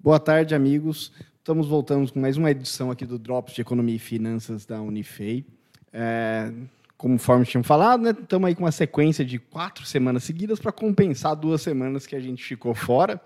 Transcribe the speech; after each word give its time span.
Boa 0.00 0.20
tarde, 0.20 0.54
amigos. 0.54 1.10
Estamos 1.38 1.66
voltando 1.66 2.12
com 2.12 2.20
mais 2.20 2.36
uma 2.36 2.52
edição 2.52 2.88
aqui 2.88 3.04
do 3.04 3.18
Drops 3.18 3.52
de 3.52 3.62
Economia 3.62 3.96
e 3.96 3.98
Finanças 3.98 4.64
da 4.64 4.80
Unifei. 4.80 5.44
É, 5.92 6.52
conforme 6.96 7.44
tinham 7.44 7.64
falado, 7.64 8.04
né, 8.04 8.10
estamos 8.10 8.46
aí 8.46 8.54
com 8.54 8.62
uma 8.62 8.70
sequência 8.70 9.24
de 9.24 9.40
quatro 9.40 9.84
semanas 9.84 10.22
seguidas 10.22 10.60
para 10.60 10.70
compensar 10.70 11.34
duas 11.34 11.62
semanas 11.62 12.06
que 12.06 12.14
a 12.14 12.20
gente 12.20 12.44
ficou 12.44 12.76
fora. 12.76 13.20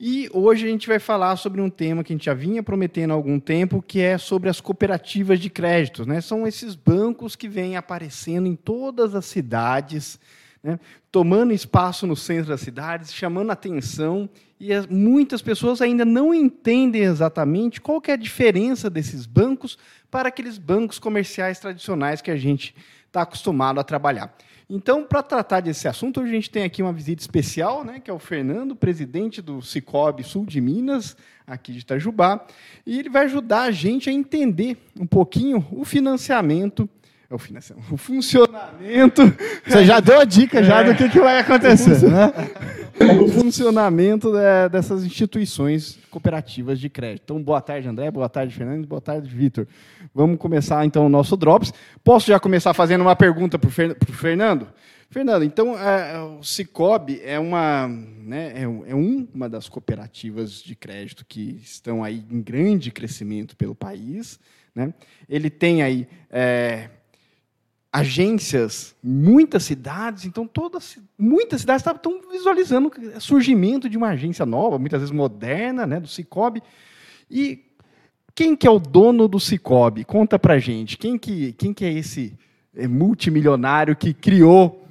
E 0.00 0.28
hoje 0.32 0.66
a 0.66 0.68
gente 0.68 0.88
vai 0.88 0.98
falar 0.98 1.36
sobre 1.36 1.60
um 1.60 1.70
tema 1.70 2.02
que 2.02 2.12
a 2.12 2.16
gente 2.16 2.26
já 2.26 2.34
vinha 2.34 2.64
prometendo 2.64 3.12
há 3.12 3.14
algum 3.14 3.38
tempo, 3.38 3.80
que 3.80 4.00
é 4.00 4.18
sobre 4.18 4.50
as 4.50 4.60
cooperativas 4.60 5.38
de 5.38 5.48
créditos. 5.48 6.04
Né? 6.04 6.20
São 6.20 6.48
esses 6.48 6.74
bancos 6.74 7.36
que 7.36 7.48
vêm 7.48 7.76
aparecendo 7.76 8.48
em 8.48 8.56
todas 8.56 9.14
as 9.14 9.24
cidades, 9.24 10.18
né? 10.62 10.78
tomando 11.10 11.52
espaço 11.52 12.06
no 12.06 12.14
centro 12.14 12.50
das 12.50 12.60
cidades, 12.60 13.12
chamando 13.12 13.50
atenção, 13.50 14.28
e 14.60 14.72
as, 14.72 14.86
muitas 14.86 15.42
pessoas 15.42 15.82
ainda 15.82 16.04
não 16.04 16.32
entendem 16.32 17.02
exatamente 17.02 17.80
qual 17.80 18.00
é 18.06 18.12
a 18.12 18.16
diferença 18.16 18.88
desses 18.88 19.26
bancos 19.26 19.76
para 20.10 20.28
aqueles 20.28 20.58
bancos 20.58 20.98
comerciais 20.98 21.58
tradicionais 21.58 22.22
que 22.22 22.30
a 22.30 22.36
gente 22.36 22.74
está 23.06 23.22
acostumado 23.22 23.80
a 23.80 23.84
trabalhar. 23.84 24.34
Então, 24.70 25.04
para 25.04 25.22
tratar 25.22 25.60
desse 25.60 25.86
assunto, 25.86 26.20
a 26.20 26.26
gente 26.26 26.48
tem 26.48 26.62
aqui 26.62 26.80
uma 26.80 26.92
visita 26.92 27.20
especial, 27.20 27.84
né, 27.84 28.00
que 28.00 28.10
é 28.10 28.14
o 28.14 28.18
Fernando, 28.18 28.74
presidente 28.74 29.42
do 29.42 29.60
Cicobi 29.60 30.24
Sul 30.24 30.46
de 30.46 30.60
Minas, 30.60 31.16
aqui 31.46 31.72
de 31.72 31.80
Itajubá, 31.80 32.46
e 32.86 32.98
ele 32.98 33.10
vai 33.10 33.26
ajudar 33.26 33.62
a 33.64 33.70
gente 33.70 34.08
a 34.08 34.12
entender 34.12 34.78
um 34.98 35.06
pouquinho 35.06 35.66
o 35.72 35.84
financiamento 35.84 36.88
o 37.34 37.38
financiamento, 37.38 37.92
o 37.92 37.96
funcionamento. 37.96 39.22
Você 39.66 39.84
já 39.84 40.00
deu 40.00 40.20
a 40.20 40.24
dica 40.24 40.60
é, 40.60 40.62
já 40.62 40.82
do 40.82 40.94
que, 40.94 41.08
que 41.08 41.20
vai 41.20 41.38
acontecer, 41.38 42.08
né? 42.08 42.32
o 43.20 43.28
funcionamento 43.28 44.36
é, 44.36 44.68
dessas 44.68 45.04
instituições 45.04 45.98
cooperativas 46.10 46.78
de 46.78 46.88
crédito. 46.88 47.22
Então, 47.24 47.42
boa 47.42 47.60
tarde, 47.60 47.88
André, 47.88 48.10
boa 48.10 48.28
tarde, 48.28 48.54
Fernando, 48.54 48.86
boa 48.86 49.00
tarde, 49.00 49.28
Vitor. 49.28 49.66
Vamos 50.14 50.38
começar 50.38 50.84
então 50.84 51.06
o 51.06 51.08
nosso 51.08 51.36
Drops. 51.36 51.72
Posso 52.04 52.26
já 52.26 52.38
começar 52.38 52.74
fazendo 52.74 53.00
uma 53.00 53.16
pergunta 53.16 53.58
para 53.58 53.68
o 53.68 54.12
Fernando? 54.12 54.68
Fernando, 55.12 55.44
então 55.44 55.78
é, 55.78 56.18
o 56.22 56.42
Cicobi 56.42 57.20
é 57.22 57.38
uma, 57.38 57.86
né, 57.86 58.54
é, 58.56 58.62
é, 58.62 58.94
uma 58.94 59.46
das 59.46 59.68
cooperativas 59.68 60.62
de 60.62 60.74
crédito 60.74 61.26
que 61.28 61.60
estão 61.62 62.02
aí 62.02 62.24
em 62.30 62.40
grande 62.40 62.90
crescimento 62.90 63.54
pelo 63.54 63.74
país. 63.74 64.40
Né? 64.74 64.94
Ele 65.28 65.50
tem 65.50 65.82
aí 65.82 66.08
é, 66.30 66.88
agências, 67.92 68.96
muitas 69.02 69.64
cidades, 69.64 70.24
então 70.24 70.46
todas, 70.46 70.98
muitas 71.18 71.60
cidades 71.60 71.84
estão 71.86 72.20
visualizando 72.30 72.90
o 73.14 73.20
surgimento 73.20 73.86
de 73.86 73.98
uma 73.98 74.08
agência 74.08 74.46
nova, 74.46 74.78
muitas 74.78 75.00
vezes 75.00 75.14
moderna, 75.14 75.86
né, 75.86 76.00
do 76.00 76.08
Cicobi. 76.08 76.62
E 77.30 77.60
quem 78.34 78.56
que 78.56 78.66
é 78.66 78.70
o 78.70 78.78
dono 78.78 79.28
do 79.28 79.38
Cicobi? 79.38 80.04
Conta 80.04 80.38
pra 80.38 80.58
gente. 80.58 80.96
Quem 80.96 81.18
que, 81.18 81.52
quem 81.52 81.74
que 81.74 81.84
é 81.84 81.92
esse 81.92 82.32
é, 82.74 82.88
multimilionário 82.88 83.94
que 83.94 84.14
criou 84.14 84.86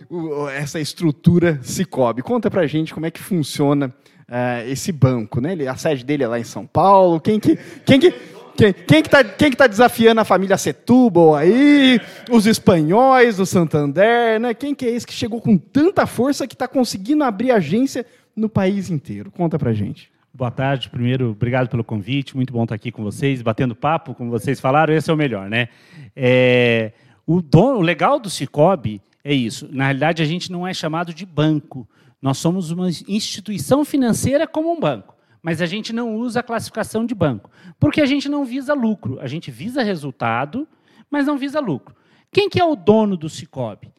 essa 0.55 0.79
estrutura 0.79 1.59
Cicobi? 1.63 2.21
Conta 2.21 2.51
pra 2.51 2.67
gente 2.67 2.93
como 2.93 3.07
é 3.07 3.11
que 3.11 3.19
funciona 3.19 3.87
uh, 4.29 4.69
esse 4.69 4.91
banco, 4.91 5.41
né? 5.41 5.53
Ele, 5.53 5.67
a 5.67 5.75
sede 5.75 6.05
dele 6.05 6.23
é 6.23 6.27
lá 6.27 6.39
em 6.39 6.43
São 6.43 6.67
Paulo. 6.67 7.19
Quem 7.19 7.39
que, 7.39 7.57
quem 7.83 7.99
que 7.99 8.13
quem, 8.61 8.73
quem 8.73 9.01
que 9.01 9.07
está 9.07 9.23
que 9.23 9.55
tá 9.55 9.65
desafiando 9.65 10.21
a 10.21 10.25
família 10.25 10.55
Setúbal 10.55 11.35
aí? 11.35 11.99
Os 12.29 12.45
espanhóis 12.45 13.37
do 13.37 13.45
Santander, 13.45 14.39
né? 14.39 14.53
Quem 14.53 14.75
que 14.75 14.85
é 14.85 14.89
esse 14.91 15.07
que 15.07 15.13
chegou 15.13 15.41
com 15.41 15.57
tanta 15.57 16.05
força 16.05 16.45
que 16.45 16.53
está 16.53 16.67
conseguindo 16.67 17.23
abrir 17.23 17.49
agência 17.49 18.05
no 18.35 18.47
país 18.47 18.91
inteiro? 18.91 19.31
Conta 19.31 19.57
pra 19.57 19.73
gente. 19.73 20.11
Boa 20.31 20.51
tarde. 20.51 20.91
Primeiro, 20.91 21.31
obrigado 21.31 21.69
pelo 21.69 21.83
convite. 21.83 22.35
Muito 22.35 22.53
bom 22.53 22.61
estar 22.61 22.75
aqui 22.75 22.91
com 22.91 23.03
vocês, 23.03 23.41
batendo 23.41 23.75
papo, 23.75 24.13
como 24.13 24.29
vocês 24.29 24.59
falaram. 24.59 24.93
Esse 24.93 25.09
é 25.09 25.13
o 25.13 25.17
melhor, 25.17 25.49
né? 25.49 25.67
É, 26.15 26.91
o, 27.25 27.41
dono, 27.41 27.79
o 27.79 27.81
legal 27.81 28.19
do 28.19 28.29
Cicobi 28.29 29.01
é 29.23 29.33
isso. 29.33 29.67
Na 29.71 29.85
realidade, 29.85 30.21
a 30.21 30.25
gente 30.25 30.51
não 30.51 30.67
é 30.67 30.73
chamado 30.73 31.15
de 31.15 31.25
banco. 31.25 31.87
Nós 32.21 32.37
somos 32.37 32.69
uma 32.69 32.89
instituição 33.07 33.83
financeira 33.83 34.45
como 34.45 34.71
um 34.71 34.79
banco 34.79 35.15
mas 35.41 35.61
a 35.61 35.65
gente 35.65 35.91
não 35.91 36.15
usa 36.15 36.39
a 36.39 36.43
classificação 36.43 37.05
de 37.05 37.15
banco, 37.15 37.49
porque 37.79 38.01
a 38.01 38.05
gente 38.05 38.29
não 38.29 38.45
visa 38.45 38.73
lucro, 38.73 39.19
a 39.19 39.27
gente 39.27 39.49
visa 39.49 39.81
resultado, 39.83 40.67
mas 41.09 41.25
não 41.25 41.37
visa 41.37 41.59
lucro. 41.59 41.95
Quem 42.31 42.49
que 42.49 42.59
é 42.59 42.65
o 42.65 42.75
dono 42.75 43.17
do 43.17 43.29
Cicobi? 43.29 43.91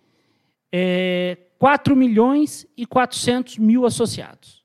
É 0.70 1.36
4 1.58 1.94
milhões 1.94 2.66
e 2.76 2.86
400 2.86 3.58
mil 3.58 3.84
associados. 3.84 4.64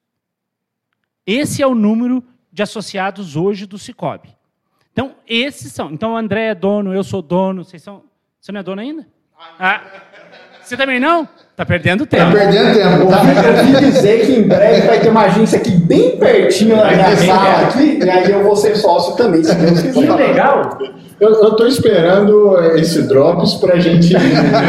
Esse 1.25 1.61
é 1.61 1.67
o 1.67 1.75
número 1.75 2.23
de 2.51 2.63
associados 2.63 3.35
hoje 3.35 3.65
do 3.65 3.77
Cicobi. 3.77 4.35
Então, 4.91 5.15
esses 5.27 5.73
são. 5.73 5.91
Então, 5.91 6.13
o 6.13 6.17
André 6.17 6.47
é 6.47 6.55
dono, 6.55 6.93
eu 6.93 7.03
sou 7.03 7.21
dono. 7.21 7.63
Vocês 7.63 7.83
são... 7.83 8.03
Você 8.39 8.51
não 8.51 8.61
é 8.61 8.63
dono 8.63 8.81
ainda? 8.81 9.07
Ah, 9.59 9.83
você 10.59 10.75
também 10.75 10.99
não? 10.99 11.29
Tá 11.57 11.65
perdendo 11.65 12.05
tempo. 12.05 12.23
Tá 12.23 12.31
perdendo 12.31 12.71
tempo. 12.71 13.09
Tá? 13.09 13.23
Eu 13.23 13.57
ouvi 13.57 13.91
dizer 13.91 14.27
que 14.27 14.31
em 14.31 14.47
breve 14.47 14.85
vai 14.85 14.99
ter 14.99 15.09
uma 15.09 15.23
agência 15.23 15.57
aqui 15.57 15.71
bem 15.71 16.15
pertinho 16.15 16.77
na 16.77 16.91
minha 16.91 17.17
sala 17.17 17.67
aqui, 17.67 17.97
e 17.97 18.07
aí 18.07 18.31
eu 18.31 18.43
vou 18.43 18.55
ser 18.55 18.75
sócio 18.75 19.15
também, 19.15 19.43
se 19.43 19.55
Deus 19.55 19.81
quiser. 19.81 19.93
Que 19.93 20.13
legal! 20.13 20.77
Eu 21.19 21.31
estou 21.31 21.65
esperando 21.65 22.59
esse 22.75 23.07
Drops 23.07 23.55
para 23.55 23.73
a 23.73 23.79
gente. 23.79 24.13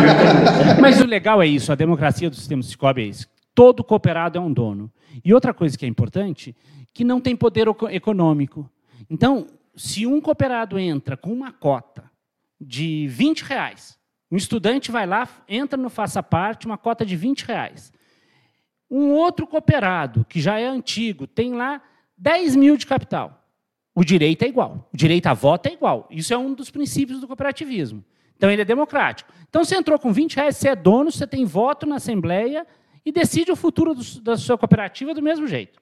Mas 0.80 0.98
o 0.98 1.04
legal 1.04 1.42
é 1.42 1.46
isso, 1.46 1.70
a 1.70 1.74
democracia 1.74 2.30
do 2.30 2.36
sistema 2.36 2.62
Cicobi 2.62 3.02
é 3.02 3.04
isso. 3.04 3.26
Todo 3.54 3.84
cooperado 3.84 4.38
é 4.38 4.40
um 4.40 4.50
dono. 4.50 4.90
E 5.22 5.34
outra 5.34 5.52
coisa 5.52 5.76
que 5.76 5.84
é 5.84 5.88
importante, 5.88 6.56
que 6.94 7.04
não 7.04 7.20
tem 7.20 7.36
poder 7.36 7.66
econômico. 7.90 8.66
Então, 9.10 9.46
se 9.76 10.06
um 10.06 10.22
cooperado 10.22 10.78
entra 10.78 11.18
com 11.18 11.34
uma 11.34 11.52
cota 11.52 12.04
de 12.58 13.06
20 13.08 13.42
reais, 13.42 13.97
um 14.30 14.36
estudante 14.36 14.90
vai 14.90 15.06
lá, 15.06 15.28
entra 15.48 15.80
no 15.80 15.88
Faça 15.88 16.22
Parte, 16.22 16.66
uma 16.66 16.76
cota 16.76 17.04
de 17.04 17.16
20 17.16 17.42
reais. 17.42 17.92
Um 18.90 19.10
outro 19.12 19.46
cooperado, 19.46 20.24
que 20.28 20.40
já 20.40 20.58
é 20.58 20.66
antigo, 20.66 21.26
tem 21.26 21.54
lá 21.54 21.82
10 22.16 22.56
mil 22.56 22.76
de 22.76 22.86
capital. 22.86 23.44
O 23.94 24.04
direito 24.04 24.42
é 24.42 24.48
igual. 24.48 24.88
O 24.92 24.96
direito 24.96 25.26
a 25.26 25.34
voto 25.34 25.66
é 25.66 25.72
igual. 25.72 26.06
Isso 26.10 26.32
é 26.32 26.38
um 26.38 26.54
dos 26.54 26.70
princípios 26.70 27.20
do 27.20 27.26
cooperativismo. 27.26 28.04
Então, 28.36 28.50
ele 28.50 28.62
é 28.62 28.64
democrático. 28.64 29.32
Então, 29.48 29.64
você 29.64 29.76
entrou 29.76 29.98
com 29.98 30.12
20 30.12 30.36
reais, 30.36 30.56
você 30.56 30.68
é 30.68 30.76
dono, 30.76 31.10
você 31.10 31.26
tem 31.26 31.44
voto 31.44 31.84
na 31.86 31.96
Assembleia 31.96 32.66
e 33.04 33.10
decide 33.10 33.50
o 33.50 33.56
futuro 33.56 33.94
do, 33.94 34.20
da 34.20 34.36
sua 34.36 34.56
cooperativa 34.56 35.12
do 35.12 35.22
mesmo 35.22 35.46
jeito. 35.46 35.80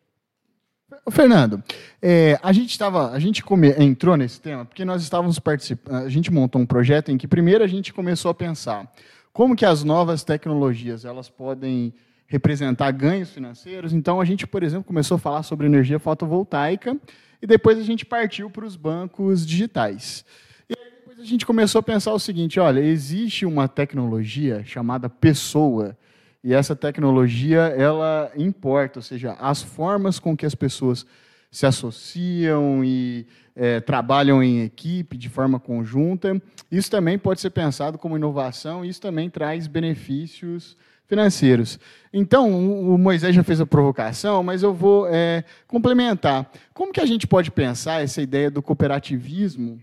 Fernando, 1.11 1.63
é, 2.01 2.39
a 2.43 2.53
gente 2.53 2.71
estava, 2.71 3.11
a 3.11 3.19
gente 3.19 3.43
come, 3.43 3.71
entrou 3.71 4.17
nesse 4.17 4.41
tema 4.41 4.65
porque 4.65 4.85
nós 4.85 5.03
estávamos 5.03 5.37
participando, 5.39 6.05
a 6.05 6.09
gente 6.09 6.33
montou 6.33 6.61
um 6.61 6.67
projeto 6.67 7.11
em 7.11 7.19
que 7.19 7.27
primeiro 7.27 7.65
a 7.65 7.67
gente 7.67 7.93
começou 7.93 8.31
a 8.31 8.35
pensar 8.35 8.91
como 9.33 9.57
que 9.57 9.65
as 9.65 9.83
novas 9.83 10.23
tecnologias 10.23 11.05
elas 11.05 11.29
podem 11.29 11.93
representar 12.29 12.93
ganhos 12.93 13.31
financeiros. 13.31 13.93
Então 13.93 14.21
a 14.21 14.25
gente, 14.25 14.47
por 14.47 14.63
exemplo, 14.63 14.85
começou 14.85 15.17
a 15.17 15.19
falar 15.19 15.43
sobre 15.43 15.67
energia 15.67 15.99
fotovoltaica 15.99 16.97
e 17.43 17.47
depois 17.47 17.79
a 17.79 17.83
gente 17.83 18.07
partiu 18.07 18.49
para 18.49 18.65
os 18.65 18.77
bancos 18.77 19.45
digitais. 19.45 20.25
E 20.69 20.75
aí 20.79 20.91
depois 20.99 21.19
a 21.19 21.25
gente 21.25 21.45
começou 21.45 21.81
a 21.81 21.83
pensar 21.83 22.13
o 22.13 22.19
seguinte: 22.19 22.61
olha, 22.61 22.81
existe 22.81 23.45
uma 23.45 23.67
tecnologia 23.67 24.63
chamada 24.65 25.09
pessoa 25.09 25.97
e 26.47 26.55
essa 26.55 26.77
tecnologia, 26.77 27.75
ela 27.77 28.31
importa, 28.37 29.01
ou 29.01 29.03
seja, 29.03 29.33
as 29.33 29.63
formas 29.63 30.21
com 30.21 30.37
que 30.37 30.47
as 30.47 30.55
pessoas 30.55 31.05
se 31.51 31.67
associam 31.67 32.85
e 32.85 33.27
é, 33.57 33.81
trabalham 33.81 34.41
em 34.41 34.63
equipe, 34.63 35.19
de 35.19 35.29
forma 35.29 35.59
conjunta, 35.59 36.41
isso 36.71 36.89
também 36.89 37.19
pode 37.19 37.41
ser 37.41 37.51
pensado 37.51 37.99
como 37.99 38.17
inovação, 38.17 38.85
isso 38.85 39.01
também 39.01 39.29
traz 39.29 39.67
benefícios 39.67 40.77
financeiros. 41.09 41.81
Então, 42.13 42.49
o 42.95 42.97
Moisés 42.97 43.35
já 43.35 43.43
fez 43.43 43.61
a 43.61 43.67
provocação, 43.67 44.45
mas 44.45 44.63
eu 44.63 44.73
vou 44.73 45.09
é, 45.09 45.43
complementar. 45.67 46.49
Como 46.73 46.93
que 46.93 47.01
a 47.01 47.07
gente 47.07 47.27
pode 47.27 47.51
pensar 47.51 48.05
essa 48.05 48.23
ideia 48.23 48.53
do 48.53 48.63
cooperativismo? 48.63 49.81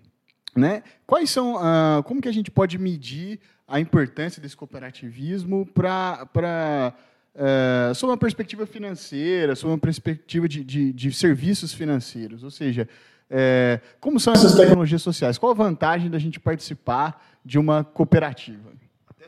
Né? 0.55 0.83
Quais 1.07 1.29
são, 1.29 1.57
ah, 1.57 2.03
como 2.05 2.21
que 2.21 2.29
a 2.29 2.31
gente 2.31 2.51
pode 2.51 2.77
medir 2.77 3.39
a 3.67 3.79
importância 3.79 4.41
desse 4.41 4.55
cooperativismo 4.55 5.65
para 5.65 6.93
Uh, 7.35 7.95
sob 7.95 8.11
uma 8.11 8.17
perspectiva 8.17 8.63
financeira, 8.67 9.55
sob 9.55 9.73
uma 9.73 9.79
perspectiva 9.79 10.47
de, 10.47 10.63
de, 10.63 10.93
de 10.93 11.11
serviços 11.11 11.73
financeiros. 11.73 12.43
Ou 12.43 12.51
seja, 12.51 12.87
é, 13.27 13.79
como 13.99 14.19
são 14.19 14.33
essas 14.33 14.53
tecnologias 14.53 15.01
sociais? 15.01 15.39
Qual 15.39 15.51
a 15.51 15.55
vantagem 15.55 16.11
da 16.11 16.19
gente 16.19 16.39
participar 16.39 17.19
de 17.43 17.57
uma 17.57 17.83
cooperativa? 17.83 18.69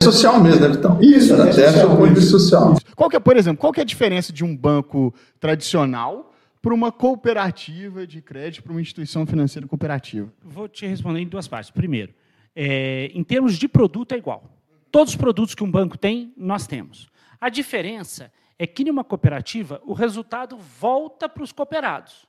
Social 0.03 0.39
mesmo, 0.39 0.59
deve 0.59 0.75
estar. 0.75 1.01
Isso, 1.01 1.33
até 1.33 1.51
social, 1.51 2.15
social. 2.17 2.75
Qual 2.95 3.09
que 3.09 3.15
é, 3.15 3.19
por 3.19 3.35
exemplo, 3.35 3.57
qual 3.57 3.73
que 3.73 3.79
é 3.79 3.83
a 3.83 3.85
diferença 3.85 4.31
de 4.31 4.43
um 4.43 4.55
banco 4.55 5.11
tradicional 5.39 6.31
para 6.65 6.73
uma 6.73 6.91
cooperativa 6.91 8.07
de 8.07 8.23
crédito, 8.23 8.63
para 8.63 8.71
uma 8.71 8.81
instituição 8.81 9.23
financeira 9.23 9.67
cooperativa? 9.67 10.33
Vou 10.41 10.67
te 10.67 10.87
responder 10.87 11.19
em 11.19 11.27
duas 11.27 11.47
partes. 11.47 11.69
Primeiro, 11.69 12.11
é, 12.55 13.11
em 13.13 13.23
termos 13.23 13.55
de 13.55 13.67
produto, 13.67 14.13
é 14.13 14.17
igual. 14.17 14.49
Todos 14.91 15.13
os 15.13 15.15
produtos 15.15 15.53
que 15.53 15.63
um 15.63 15.69
banco 15.69 15.95
tem, 15.95 16.33
nós 16.35 16.65
temos. 16.65 17.07
A 17.39 17.49
diferença 17.49 18.33
é 18.57 18.65
que, 18.65 18.83
numa 18.83 19.03
cooperativa, 19.03 19.79
o 19.85 19.93
resultado 19.93 20.57
volta 20.57 21.29
para 21.29 21.43
os 21.43 21.51
cooperados. 21.51 22.25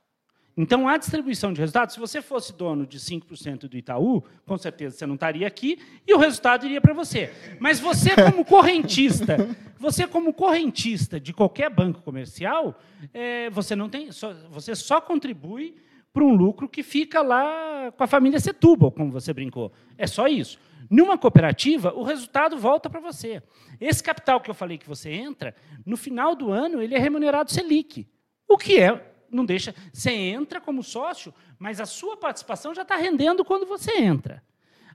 Então, 0.57 0.87
a 0.87 0.97
distribuição 0.97 1.53
de 1.53 1.61
resultados, 1.61 1.93
se 1.93 1.99
você 1.99 2.19
fosse 2.19 2.51
dono 2.51 2.87
de 2.87 2.97
5% 2.97 3.67
do 3.67 3.77
Itaú, 3.77 4.23
com 4.43 4.57
certeza 4.57 4.97
você 4.97 5.05
não 5.05 5.13
estaria 5.13 5.45
aqui 5.45 5.77
e 6.05 6.11
o 6.15 6.17
resultado 6.17 6.65
iria 6.65 6.81
para 6.81 6.95
você. 6.95 7.31
Mas 7.59 7.79
você, 7.79 8.15
como 8.15 8.43
correntista, 8.43 9.37
você, 9.77 10.07
como 10.07 10.33
correntista 10.33 11.19
de 11.19 11.31
qualquer 11.31 11.69
banco 11.69 12.01
comercial, 12.01 12.79
é, 13.13 13.51
você, 13.51 13.75
não 13.75 13.87
tem, 13.87 14.11
só, 14.11 14.33
você 14.49 14.75
só 14.75 14.99
contribui 14.99 15.75
para 16.11 16.23
um 16.23 16.33
lucro 16.33 16.67
que 16.67 16.81
fica 16.81 17.21
lá 17.21 17.91
com 17.95 18.03
a 18.03 18.07
família 18.07 18.39
Setúbal, 18.39 18.91
como 18.91 19.11
você 19.11 19.31
brincou. 19.31 19.71
É 19.95 20.07
só 20.07 20.27
isso. 20.27 20.57
Numa 20.89 21.19
cooperativa, 21.19 21.93
o 21.93 22.01
resultado 22.01 22.57
volta 22.57 22.89
para 22.89 22.99
você. 22.99 23.43
Esse 23.79 24.01
capital 24.01 24.41
que 24.41 24.49
eu 24.49 24.55
falei 24.55 24.79
que 24.79 24.87
você 24.87 25.11
entra, 25.11 25.53
no 25.85 25.95
final 25.95 26.33
do 26.33 26.51
ano, 26.51 26.81
ele 26.81 26.95
é 26.95 26.97
remunerado 26.97 27.51
Selic. 27.51 28.07
O 28.47 28.57
que 28.57 28.79
é 28.79 29.13
não 29.31 29.45
deixa. 29.45 29.73
Você 29.91 30.11
entra 30.11 30.59
como 30.61 30.83
sócio, 30.83 31.33
mas 31.57 31.79
a 31.79 31.85
sua 31.85 32.17
participação 32.17 32.73
já 32.73 32.81
está 32.81 32.95
rendendo 32.95 33.43
quando 33.45 33.65
você 33.65 33.97
entra. 33.99 34.43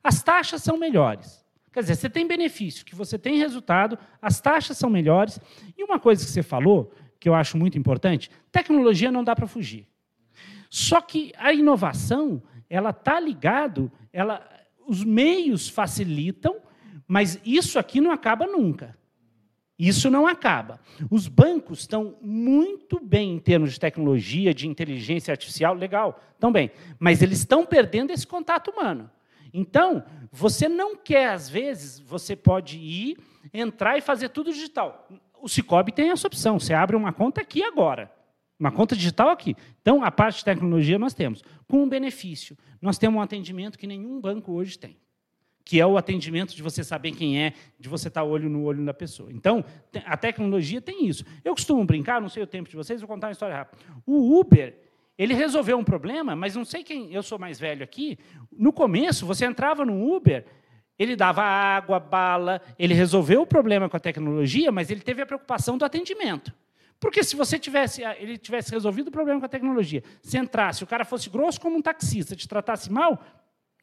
As 0.03 0.23
taxas 0.23 0.63
são 0.63 0.77
melhores. 0.77 1.45
Quer 1.73 1.81
dizer, 1.81 1.95
você 1.95 2.11
tem 2.11 2.27
benefício, 2.27 2.85
que 2.85 2.95
você 2.95 3.19
tem 3.19 3.39
resultado, 3.39 3.99
as 4.21 4.41
taxas 4.41 4.77
são 4.77 4.91
melhores. 4.91 5.41
E 5.77 5.83
uma 5.83 5.99
coisa 5.99 6.25
que 6.25 6.31
você 6.31 6.43
falou, 6.43 6.93
que 7.19 7.29
eu 7.29 7.35
acho 7.35 7.57
muito 7.57 7.79
importante, 7.79 8.31
tecnologia 8.51 9.11
não 9.11 9.25
dá 9.25 9.35
para 9.35 9.47
fugir. 9.47 9.87
Só 10.69 11.01
que 11.01 11.33
a 11.37 11.53
inovação, 11.53 12.43
ela 12.69 12.91
está 12.91 13.19
ligado, 13.19 13.91
ela, 14.13 14.47
os 14.87 15.05
meios 15.05 15.69
facilitam, 15.69 16.57
mas 17.07 17.41
isso 17.45 17.79
aqui 17.79 18.01
não 18.01 18.11
acaba 18.11 18.47
nunca. 18.47 18.97
Isso 19.79 20.11
não 20.11 20.27
acaba. 20.27 20.81
Os 21.11 21.27
bancos 21.27 21.81
estão 21.81 22.17
muito 22.21 23.01
bem 23.01 23.35
em 23.35 23.39
termos 23.39 23.73
de 23.73 23.81
tecnologia, 23.81 24.55
de 24.55 24.69
inteligência 24.69 25.33
artificial, 25.33 25.75
legal, 25.75 26.21
estão 26.35 26.53
bem. 26.53 26.71
Mas 26.99 27.23
eles 27.23 27.39
estão 27.39 27.65
perdendo 27.65 28.11
esse 28.11 28.27
contato 28.27 28.71
humano. 28.71 29.11
Então, 29.53 30.05
você 30.31 30.69
não 30.69 30.97
quer, 30.97 31.31
às 31.31 31.49
vezes, 31.49 31.99
você 31.99 32.37
pode 32.37 32.79
ir, 32.79 33.19
entrar 33.53 33.99
e 33.99 34.01
fazer 34.01 34.29
tudo 34.29 34.53
digital. 34.53 35.09
O 35.41 35.49
Cicobi 35.49 35.93
tem 35.93 36.11
essa 36.11 36.27
opção. 36.27 36.59
Você 36.59 36.73
abre 36.73 36.95
uma 36.95 37.13
conta 37.13 37.41
aqui 37.41 37.63
agora. 37.63 38.11
Uma 38.59 38.71
conta 38.71 38.95
digital 38.95 39.31
aqui. 39.31 39.57
Então, 39.81 40.05
a 40.05 40.11
parte 40.11 40.39
de 40.39 40.45
tecnologia 40.45 40.99
nós 40.99 41.13
temos. 41.13 41.43
Com 41.67 41.83
um 41.83 41.89
benefício. 41.89 42.57
Nós 42.81 42.99
temos 42.99 43.19
um 43.19 43.23
atendimento 43.23 43.79
que 43.79 43.87
nenhum 43.87 44.21
banco 44.21 44.53
hoje 44.53 44.79
tem 44.79 44.97
que 45.65 45.81
é 45.81 45.87
o 45.87 45.97
atendimento 45.97 46.55
de 46.55 46.63
você 46.63 46.83
saber 46.83 47.13
quem 47.13 47.43
é, 47.43 47.53
de 47.79 47.89
você 47.89 48.09
estar 48.09 48.25
olho 48.25 48.49
no 48.49 48.65
olho 48.65 48.85
da 48.85 48.95
pessoa. 48.95 49.31
Então, 49.33 49.65
a 50.05 50.17
tecnologia 50.17 50.81
tem 50.81 51.07
isso. 51.07 51.25
Eu 51.45 51.55
costumo 51.55 51.85
brincar, 51.85 52.21
não 52.21 52.29
sei 52.29 52.43
o 52.43 52.47
tempo 52.47 52.69
de 52.69 52.77
vocês, 52.77 53.01
vou 53.01 53.09
contar 53.09 53.29
uma 53.29 53.33
história 53.33 53.57
rápida. 53.57 53.83
O 54.05 54.39
Uber, 54.39 54.77
ele 55.17 55.35
resolveu 55.35 55.79
um 55.79 55.85
problema, 55.85 56.35
mas 56.35 56.57
não 56.57 56.65
sei 56.65 56.83
quem, 56.83 57.13
eu 57.13 57.23
sou 57.23 57.39
mais 57.39 57.61
velho 57.61 57.85
aqui, 57.85 58.19
no 58.51 58.73
começo, 58.73 59.27
você 59.27 59.45
entrava 59.45 59.85
no 59.85 60.15
Uber, 60.15 60.45
ele 60.99 61.17
dava 61.17 61.43
água, 61.43 61.99
bala, 61.99 62.61
ele 62.79 62.95
resolveu 62.95 63.43
o 63.43 63.47
problema 63.47 63.89
com 63.89 63.97
a 63.97 64.01
tecnologia, 64.01 64.71
mas 64.71 64.91
ele 64.91 65.01
teve 65.01 65.23
a 65.23 65.27
preocupação 65.27 65.79
do 65.79 65.85
atendimento. 65.85 66.53
Porque 67.01 67.25
se 67.25 67.35
você 67.35 67.59
tivesse, 67.59 68.03
ele 68.19 68.39
tivesse 68.39 68.71
resolvido 68.71 69.09
o 69.09 69.11
problema 69.11 69.41
com 69.41 69.47
a 69.47 69.49
tecnologia, 69.49 70.05
se 70.23 70.39
entrasse, 70.39 70.85
o 70.85 70.87
cara 70.87 71.05
fosse 71.05 71.29
grosso 71.29 71.61
como 71.61 71.77
um 71.77 71.83
taxista, 71.83 72.37
te 72.37 72.47
tratasse 72.47 72.91
mal, 72.93 73.21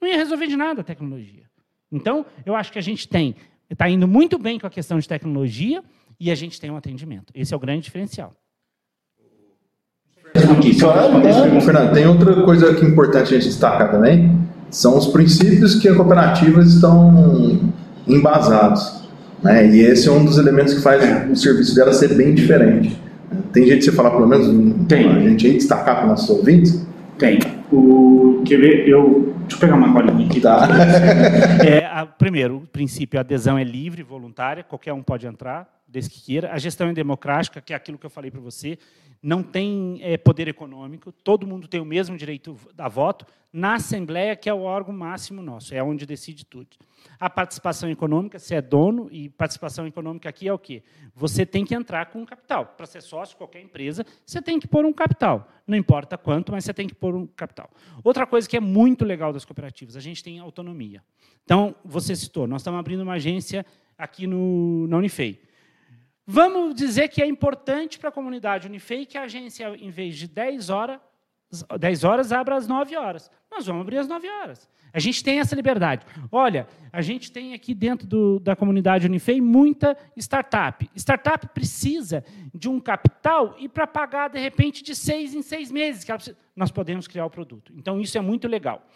não 0.02 0.08
ia 0.08 0.16
resolver 0.16 0.48
de 0.48 0.56
nada 0.56 0.82
a 0.82 0.84
tecnologia. 0.84 1.50
Então, 1.92 2.26
eu 2.46 2.56
acho 2.56 2.72
que 2.72 2.80
a 2.80 2.82
gente 2.82 3.08
tem, 3.08 3.36
está 3.70 3.90
indo 3.90 4.08
muito 4.08 4.38
bem 4.38 4.60
com 4.60 4.68
a 4.68 4.70
questão 4.70 5.00
de 5.00 5.08
tecnologia 5.08 5.84
e 6.20 6.30
a 6.30 6.36
gente 6.36 6.60
tem 6.60 6.70
um 6.70 6.78
atendimento. 6.78 7.32
Esse 7.34 7.54
é 7.54 7.58
o 7.58 7.60
grande 7.60 7.84
diferencial. 7.84 8.34
Fernando, 11.62 11.94
tem 11.94 12.06
outra 12.06 12.44
coisa 12.44 12.74
que 12.76 12.86
é 12.86 12.88
importante 12.88 13.34
a 13.34 13.40
gente 13.40 13.48
destacar 13.50 13.90
também, 13.90 14.38
são 14.70 14.98
os 14.98 15.08
princípios 15.08 15.76
que 15.76 15.88
as 15.88 15.98
cooperativas 15.98 16.74
estão 16.74 17.60
embasados. 18.08 19.08
Né? 19.42 19.76
E 19.76 19.82
esse 19.82 20.08
é 20.08 20.12
um 20.12 20.24
dos 20.24 20.38
elementos 20.38 20.74
que 20.74 20.82
faz 20.82 21.32
o 21.32 21.36
serviço 21.36 21.74
dela 21.76 21.94
ser 21.94 22.14
bem 22.16 22.36
diferente. 22.36 23.00
Tem 23.52 23.66
jeito 23.66 23.80
de 23.80 23.86
você 23.86 23.92
falar, 23.92 24.12
pelo 24.12 24.28
menos, 24.28 24.48
tem. 24.88 25.08
a 25.08 25.20
gente 25.20 25.48
aí 25.48 25.54
destacar 25.54 25.96
para 25.96 26.04
os 26.04 26.10
nossos 26.10 26.30
ouvintes? 26.30 26.86
Tem. 27.18 27.40
O, 27.72 28.42
quer 28.46 28.60
ver? 28.60 28.88
Eu, 28.88 29.29
deixa 29.50 29.56
eu 29.56 29.60
pegar 29.60 29.76
uma 29.76 29.92
colinha 29.92 30.26
aqui. 30.26 30.40
Tá. 30.40 30.68
É, 31.66 31.86
a, 31.86 32.06
primeiro, 32.06 32.58
o 32.58 32.68
princípio, 32.68 33.20
a 33.20 33.22
adesão 33.22 33.58
é 33.58 33.64
livre, 33.64 34.02
voluntária, 34.04 34.64
qualquer 34.64 34.94
um 34.94 35.02
pode 35.02 35.28
entrar, 35.28 35.68
desde 35.90 36.12
que 36.12 36.22
queira. 36.22 36.54
A 36.54 36.58
gestão 36.58 36.88
é 36.88 36.94
democrática, 36.94 37.60
que 37.60 37.74
é 37.74 37.76
aquilo 37.76 37.98
que 37.98 38.06
eu 38.06 38.10
falei 38.10 38.30
para 38.32 38.40
você 38.40 38.78
não 39.22 39.44
tem 39.44 40.00
é, 40.02 40.18
poder 40.18 40.48
econômico, 40.48 41.12
todo 41.12 41.46
mundo 41.46 41.68
tem 41.68 41.80
o 41.80 41.86
mesmo 41.86 42.16
direito 42.16 42.58
a 42.78 42.88
voto, 42.88 43.26
na 43.52 43.76
Assembleia, 43.76 44.36
que 44.36 44.48
é 44.48 44.54
o 44.54 44.62
órgão 44.62 44.94
máximo 44.94 45.42
nosso, 45.42 45.74
é 45.74 45.82
onde 45.82 46.06
decide 46.06 46.46
tudo. 46.46 46.78
A 47.20 47.30
participação 47.30 47.90
econômica, 47.90 48.38
você 48.38 48.56
é 48.56 48.62
dono, 48.62 49.10
e 49.12 49.28
participação 49.28 49.88
econômica 49.88 50.30
aqui 50.30 50.48
é 50.48 50.54
o 50.54 50.60
quê? 50.60 50.84
Você 51.16 51.46
tem 51.46 51.66
que 51.66 51.74
entrar 51.74 52.06
com 52.08 52.24
capital. 52.26 52.66
Para 52.78 52.86
ser 52.86 53.02
sócio 53.02 53.36
qualquer 53.36 53.62
empresa, 53.62 54.06
você 54.24 54.42
tem 54.42 54.60
que 54.60 54.68
pôr 54.68 54.86
um 54.86 54.94
capital. 54.94 55.50
Não 55.66 55.76
importa 55.76 56.18
quanto, 56.18 56.52
mas 56.52 56.64
você 56.64 56.74
tem 56.74 56.88
que 56.88 56.94
pôr 56.94 57.16
um 57.16 57.26
capital. 57.26 57.72
Outra 58.04 58.28
coisa 58.28 58.48
que 58.48 58.56
é 58.56 58.60
muito 58.60 59.04
legal 59.04 59.34
das 59.34 59.44
cooperativas, 59.44 59.96
a 59.98 60.00
gente 60.00 60.24
tem 60.24 60.40
autonomia. 60.40 61.04
Então, 61.44 61.76
você 61.84 62.16
citou, 62.16 62.46
nós 62.46 62.62
estamos 62.62 62.80
abrindo 62.80 63.02
uma 63.02 63.14
agência 63.14 63.66
aqui 63.98 64.28
no, 64.28 64.88
na 64.88 64.98
Unifei. 64.98 65.42
Vamos 66.32 66.76
dizer 66.76 67.08
que 67.08 67.24
é 67.24 67.26
importante 67.26 67.98
para 67.98 68.10
a 68.10 68.12
comunidade 68.12 68.68
Unifei 68.68 69.04
que 69.04 69.18
a 69.18 69.24
agência, 69.24 69.76
em 69.76 69.90
vez 69.90 70.16
de 70.16 70.28
10 70.28 70.70
horas, 70.70 71.00
10 71.80 72.04
horas, 72.04 72.32
abra 72.32 72.56
às 72.56 72.68
9 72.68 72.96
horas. 72.96 73.32
Nós 73.50 73.66
vamos 73.66 73.82
abrir 73.82 73.98
às 73.98 74.08
9 74.08 74.30
horas. 74.30 74.70
A 74.94 75.00
gente 75.00 75.24
tem 75.24 75.40
essa 75.40 75.56
liberdade. 75.56 76.06
Olha, 76.32 76.68
a 76.94 77.02
gente 77.02 77.32
tem 77.32 77.56
aqui 77.56 77.74
dentro 77.74 78.06
do, 78.06 78.40
da 78.40 78.56
comunidade 78.56 79.08
Unifei 79.08 79.42
muita 79.42 79.98
startup. 80.16 80.88
Startup 80.96 81.48
precisa 81.48 82.24
de 82.54 82.70
um 82.70 82.80
capital 82.80 83.56
e 83.58 83.68
para 83.68 83.88
pagar, 83.88 84.30
de 84.30 84.38
repente, 84.38 84.84
de 84.84 84.96
seis 84.96 85.34
em 85.34 85.42
seis 85.42 85.72
meses, 85.72 86.04
precisa, 86.04 86.38
nós 86.56 86.70
podemos 86.70 87.08
criar 87.08 87.26
o 87.26 87.30
produto. 87.32 87.74
Então, 87.76 88.00
isso 88.00 88.16
é 88.20 88.22
muito 88.22 88.48
legal. 88.48 88.88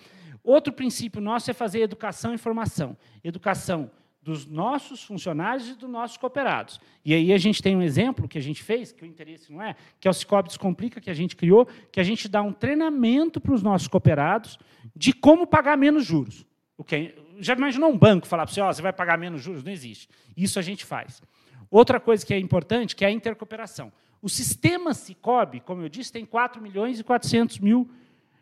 Outro 0.44 0.72
princípio 0.72 1.20
nosso 1.20 1.50
é 1.50 1.54
fazer 1.56 1.82
educação 1.82 2.32
e 2.32 2.38
formação. 2.38 2.96
Educação 3.24 3.90
dos 4.24 4.46
nossos 4.46 5.04
funcionários 5.04 5.68
e 5.68 5.76
dos 5.76 5.90
nossos 5.90 6.16
cooperados. 6.16 6.80
E 7.04 7.14
aí 7.14 7.34
a 7.34 7.38
gente 7.38 7.62
tem 7.62 7.76
um 7.76 7.82
exemplo 7.82 8.28
que 8.28 8.38
a 8.38 8.42
gente 8.42 8.64
fez, 8.64 8.94
que 8.94 9.04
o 9.04 9.06
interesse 9.06 9.52
não 9.52 9.62
é, 9.62 9.76
que 10.00 10.08
é 10.08 10.12
o 10.12 10.14
Cicobi 10.14 10.48
Descomplica, 10.48 11.02
que 11.02 11.10
a 11.10 11.14
gente 11.14 11.36
criou, 11.36 11.68
que 11.92 12.00
a 12.00 12.04
gente 12.04 12.30
dá 12.30 12.42
um 12.42 12.54
treinamento 12.54 13.42
para 13.42 13.54
os 13.54 13.62
nossos 13.62 13.90
cooperados 13.90 14.58
de 14.96 15.12
como 15.12 15.46
pagar 15.46 15.78
menos 15.78 16.06
juros. 16.06 16.46
O 16.78 16.86
que 16.86 16.96
é, 16.96 17.16
já 17.40 17.54
imaginou 17.54 17.92
um 17.92 17.98
banco 17.98 18.26
falar 18.26 18.46
para 18.46 18.54
você, 18.54 18.62
oh, 18.62 18.74
você 18.74 18.82
vai 18.82 18.94
pagar 18.94 19.18
menos 19.18 19.42
juros? 19.42 19.62
Não 19.62 19.72
existe. 19.72 20.08
Isso 20.38 20.58
a 20.58 20.62
gente 20.62 20.86
faz. 20.86 21.22
Outra 21.70 22.00
coisa 22.00 22.26
que 22.26 22.34
é 22.34 22.40
importante, 22.40 22.96
que 22.96 23.04
é 23.04 23.10
a 23.10 23.12
intercooperação. 23.12 23.92
O 24.22 24.30
sistema 24.30 24.94
Cicobi, 24.94 25.60
como 25.60 25.82
eu 25.82 25.90
disse, 25.90 26.14
tem 26.14 26.26
4 26.26 26.62
milhões 26.62 26.98
e 26.98 27.04
400 27.04 27.60
mil 27.60 27.90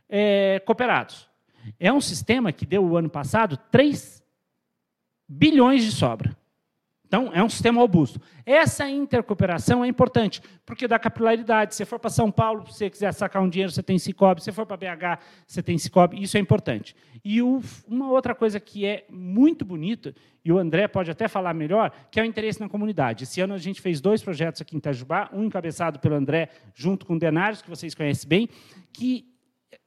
é, 0.08 0.62
cooperados. 0.64 1.28
É 1.80 1.92
um 1.92 2.02
sistema 2.02 2.52
que 2.52 2.68
deu, 2.68 2.84
o 2.84 2.96
ano 2.96 3.10
passado, 3.10 3.58
3 3.72 4.21
bilhões 5.32 5.84
de 5.84 5.92
sobra. 5.92 6.36
Então, 7.06 7.30
é 7.34 7.44
um 7.44 7.50
sistema 7.50 7.82
robusto. 7.82 8.22
Essa 8.46 8.90
intercooperação 8.90 9.84
é 9.84 9.88
importante, 9.88 10.42
porque 10.66 10.88
dá 10.88 10.98
capilaridade. 10.98 11.76
Se 11.76 11.84
for 11.84 12.00
para 12.00 12.10
São 12.10 12.32
Paulo, 12.32 12.66
se 12.68 12.78
você 12.78 12.90
quiser 12.90 13.14
sacar 13.14 13.42
um 13.42 13.50
dinheiro, 13.50 13.70
você 13.70 13.84
tem 13.84 14.00
Cicobi. 14.00 14.42
Se 14.42 14.50
for 14.54 14.66
para 14.66 14.78
BH, 14.78 15.22
você 15.46 15.62
tem 15.62 15.78
Cicobi. 15.78 16.24
Isso 16.24 16.38
é 16.38 16.40
importante. 16.40 16.96
E 17.24 17.42
o, 17.42 17.62
uma 17.86 18.10
outra 18.10 18.34
coisa 18.34 18.62
que 18.62 18.86
é 18.86 19.06
muito 19.10 19.66
bonita, 19.66 20.16
e 20.44 20.54
o 20.54 20.58
André 20.58 20.88
pode 20.88 21.12
até 21.12 21.28
falar 21.28 21.54
melhor, 21.54 21.92
que 22.10 22.18
é 22.18 22.24
o 22.24 22.26
interesse 22.26 22.62
na 22.62 22.70
comunidade. 22.70 23.26
Esse 23.26 23.42
ano 23.42 23.56
a 23.56 23.58
gente 23.58 23.82
fez 23.82 24.00
dois 24.00 24.24
projetos 24.24 24.62
aqui 24.62 24.76
em 24.76 24.80
Itajubá, 24.80 25.30
um 25.34 25.44
encabeçado 25.44 26.00
pelo 26.00 26.16
André, 26.16 26.48
junto 26.74 27.06
com 27.06 27.16
o 27.16 27.20
Denários, 27.20 27.62
que 27.62 27.70
vocês 27.70 27.94
conhecem 27.94 28.28
bem, 28.28 28.50
que 28.94 29.31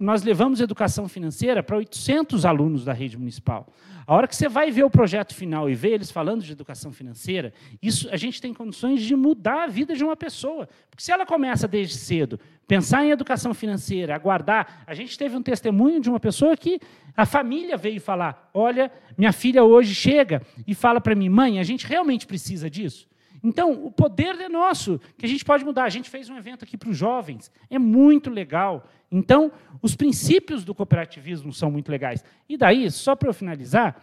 nós 0.05 0.23
levamos 0.23 0.61
educação 0.61 1.09
financeira 1.09 1.63
para 1.63 1.77
800 1.77 2.45
alunos 2.45 2.85
da 2.85 2.93
rede 2.93 3.19
municipal. 3.19 3.67
A 4.07 4.15
hora 4.15 4.29
que 4.29 4.37
você 4.37 4.49
vai 4.49 4.71
ver 4.71 4.85
o 4.85 4.91
projeto 4.91 5.35
final 5.35 5.69
e 5.71 5.75
ver 5.75 5.93
eles 5.93 6.11
falando 6.11 6.43
de 6.43 6.53
educação 6.53 6.93
financeira, 6.93 7.55
isso 7.83 8.09
a 8.11 8.17
gente 8.17 8.41
tem 8.41 8.53
condições 8.53 9.03
de 9.03 9.17
mudar 9.17 9.65
a 9.65 9.67
vida 9.67 9.95
de 9.95 10.05
uma 10.05 10.15
pessoa. 10.15 10.69
Porque 10.91 11.03
se 11.03 11.11
ela 11.11 11.25
começa 11.25 11.67
desde 11.67 11.95
cedo, 11.95 12.39
pensar 12.69 13.05
em 13.05 13.11
educação 13.11 13.55
financeira, 13.55 14.15
aguardar. 14.15 14.83
A 14.87 14.95
gente 14.95 15.17
teve 15.17 15.35
um 15.35 15.43
testemunho 15.43 16.01
de 16.01 16.11
uma 16.11 16.21
pessoa 16.21 16.55
que 16.55 16.79
a 17.17 17.25
família 17.25 17.79
veio 17.79 18.01
falar: 18.01 18.51
Olha, 18.53 18.93
minha 19.17 19.33
filha 19.33 19.65
hoje 19.65 19.95
chega 19.95 20.43
e 20.67 20.75
fala 20.75 21.01
para 21.01 21.15
mim, 21.15 21.31
mãe, 21.31 21.59
a 21.59 21.63
gente 21.63 21.87
realmente 21.87 22.27
precisa 22.27 22.69
disso. 22.69 23.09
Então, 23.45 23.85
o 23.85 23.91
poder 23.93 24.41
é 24.41 24.49
nosso, 24.49 24.99
que 25.19 25.27
a 25.27 25.29
gente 25.29 25.45
pode 25.45 25.65
mudar. 25.65 25.85
A 25.85 25.91
gente 25.91 26.09
fez 26.09 26.31
um 26.31 26.37
evento 26.37 26.65
aqui 26.65 26.79
para 26.79 26.89
os 26.89 26.97
jovens, 26.97 27.53
é 27.69 27.79
muito 27.79 28.31
legal. 28.31 28.89
Então, 29.13 29.53
os 29.83 29.95
princípios 29.95 30.65
do 30.65 30.75
cooperativismo 30.75 31.53
são 31.53 31.71
muito 31.71 31.91
legais. 31.91 32.25
E 32.49 32.57
daí, 32.57 32.91
só 32.91 33.15
para 33.15 33.29
eu 33.29 33.35
finalizar, 33.35 34.03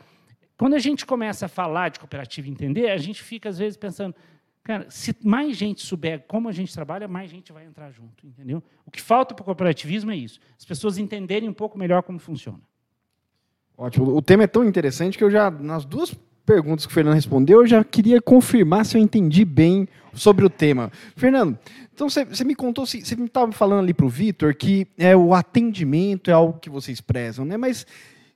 quando 0.56 0.76
a 0.76 0.80
gente 0.80 1.08
começa 1.08 1.48
a 1.48 1.50
falar 1.50 1.90
de 1.90 2.00
cooperativa 2.00 2.48
e 2.48 2.52
entender, 2.52 2.92
a 2.92 2.98
gente 2.98 3.24
fica, 3.24 3.50
às 3.50 3.58
vezes, 3.58 3.76
pensando, 3.76 4.16
Cara, 4.64 4.86
se 4.92 5.16
mais 5.24 5.58
gente 5.58 5.82
souber 5.82 6.24
como 6.28 6.48
a 6.48 6.52
gente 6.52 6.72
trabalha, 6.72 7.08
mais 7.08 7.32
gente 7.32 7.52
vai 7.52 7.66
entrar 7.66 7.90
junto, 7.92 8.28
entendeu? 8.28 8.62
O 8.86 8.92
que 8.92 9.02
falta 9.02 9.34
para 9.34 9.42
o 9.42 9.46
cooperativismo 9.46 10.12
é 10.12 10.16
isso. 10.16 10.40
As 10.56 10.64
pessoas 10.64 11.00
entenderem 11.00 11.50
um 11.50 11.54
pouco 11.54 11.80
melhor 11.80 12.04
como 12.04 12.20
funciona. 12.20 12.62
Ótimo. 13.76 14.16
O 14.16 14.22
tema 14.22 14.44
é 14.44 14.48
tão 14.48 14.64
interessante 14.64 15.18
que 15.18 15.24
eu 15.24 15.32
já, 15.32 15.50
nas 15.50 15.84
duas 15.84 16.14
perguntas 16.52 16.86
que 16.86 16.92
o 16.92 16.94
Fernando 16.94 17.16
respondeu, 17.16 17.62
eu 17.62 17.68
já 17.68 17.82
queria 17.82 18.22
confirmar 18.22 18.86
se 18.86 18.98
eu 18.98 19.02
entendi 19.02 19.46
bem 19.46 19.88
sobre 20.14 20.46
o 20.46 20.50
tema. 20.50 20.92
Fernando, 21.16 21.58
então 21.94 22.10
você, 22.10 22.44
me 22.44 22.54
contou, 22.54 22.86
você 22.86 23.16
me 23.16 23.26
estava 23.26 23.54
falando 23.54 23.84
ali 23.84 23.94
para 23.94 24.06
o 24.06 24.10
Vitor 24.10 24.54
que 24.54 24.86
é, 24.98 25.16
o 25.16 25.34
atendimento 25.34 26.30
é 26.30 26.34
algo 26.34 26.60
que 26.60 26.70
vocês 26.70 27.00
prezam, 27.00 27.46
né? 27.46 27.56
Mas, 27.56 27.88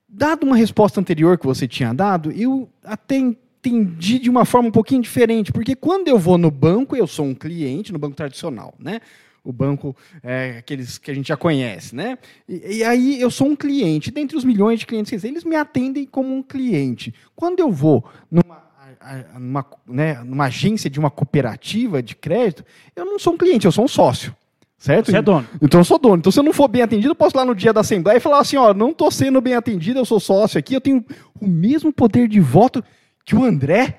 dado 0.08 0.46
uma 0.46 0.56
resposta 0.56 1.02
anterior 1.02 1.38
que 1.38 1.46
você 1.46 1.68
tinha 1.68 1.94
dado, 1.94 2.32
eu 2.32 2.70
até 2.86 3.18
entendi 3.18 4.18
de 4.18 4.30
uma 4.30 4.46
forma 4.46 4.70
um 4.70 4.72
pouquinho 4.72 5.02
diferente, 5.02 5.52
porque 5.52 5.76
quando 5.76 6.08
eu 6.08 6.18
vou 6.18 6.38
no 6.38 6.50
banco, 6.50 6.96
eu 6.96 7.08
sou 7.08 7.26
um 7.26 7.36
cliente, 7.36 7.92
no 7.92 8.00
banco 8.00 8.16
tradicional, 8.16 8.74
né? 8.80 9.02
O 9.46 9.54
banco, 9.54 9.96
é, 10.24 10.58
aqueles 10.58 10.98
que 10.98 11.12
a 11.12 11.14
gente 11.14 11.28
já 11.28 11.38
conhece, 11.38 11.96
né? 11.96 12.18
E, 12.50 12.78
e, 12.78 12.84
aí 12.84 13.22
eu 13.22 13.30
sou 13.30 13.48
um 13.48 13.56
cliente, 13.56 14.10
dentre 14.12 14.36
os 14.36 14.44
milhões 14.44 14.80
de 14.80 14.88
clientes, 14.88 15.24
eles 15.24 15.44
me 15.44 15.56
atendem 15.56 16.06
como 16.06 16.36
um 16.36 16.42
cliente. 16.42 17.14
Quando 17.36 17.60
eu 17.60 17.72
vou 17.72 18.04
numa, 18.30 18.64
numa, 19.40 19.66
né, 19.88 20.16
numa 20.24 20.46
agência 20.46 20.90
de 20.90 21.00
uma 21.00 21.12
cooperativa 21.12 22.02
de 22.02 22.16
crédito, 22.16 22.66
eu 22.96 23.06
não 23.06 23.20
sou 23.20 23.34
um 23.34 23.38
cliente, 23.38 23.66
eu 23.66 23.72
sou 23.72 23.86
um 23.86 23.88
sócio. 23.88 24.36
Certo? 24.78 25.10
Você 25.10 25.18
é 25.18 25.22
dono. 25.22 25.48
Então 25.62 25.80
eu 25.80 25.86
sou 25.86 25.98
dono. 25.98 26.18
Então, 26.18 26.32
se 26.32 26.40
eu 26.40 26.44
não 26.44 26.54
for 26.54 26.68
bem 26.68 26.82
atendido, 26.82 27.12
eu 27.12 27.16
posso 27.16 27.36
ir 27.36 27.40
lá 27.40 27.46
no 27.46 27.56
dia 27.56 27.72
da 27.72 27.82
Assembleia 27.82 28.18
e 28.18 28.20
falar 28.20 28.40
assim: 28.40 28.58
ó, 28.58 28.74
não 28.74 28.90
estou 28.90 29.10
sendo 29.10 29.40
bem 29.40 29.54
atendido, 29.54 30.00
eu 30.00 30.06
sou 30.06 30.20
sócio 30.20 30.60
aqui, 30.60 30.74
eu 30.74 30.82
tenho 30.82 31.04
o 31.40 31.48
mesmo 31.48 31.94
poder 31.94 32.28
de 32.28 32.40
voto 32.40 32.84
que 33.24 33.36
o 33.36 33.44
André 33.44 33.98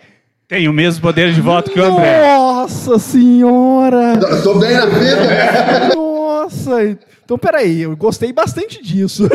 tem 0.48 0.68
o 0.68 0.72
mesmo 0.72 1.02
poder 1.02 1.32
de 1.32 1.40
voto 1.40 1.72
que 1.72 1.80
o 1.80 1.84
André. 1.84 2.20
Nossa 2.66 2.98
senhora! 2.98 4.14
Estou 4.36 4.58
bem 4.58 4.72
na 4.72 4.86
vida! 4.86 5.94
Nossa! 5.94 6.82
Então, 7.24 7.38
peraí, 7.38 7.82
eu 7.82 7.96
gostei 7.96 8.32
bastante 8.32 8.82
disso. 8.82 9.28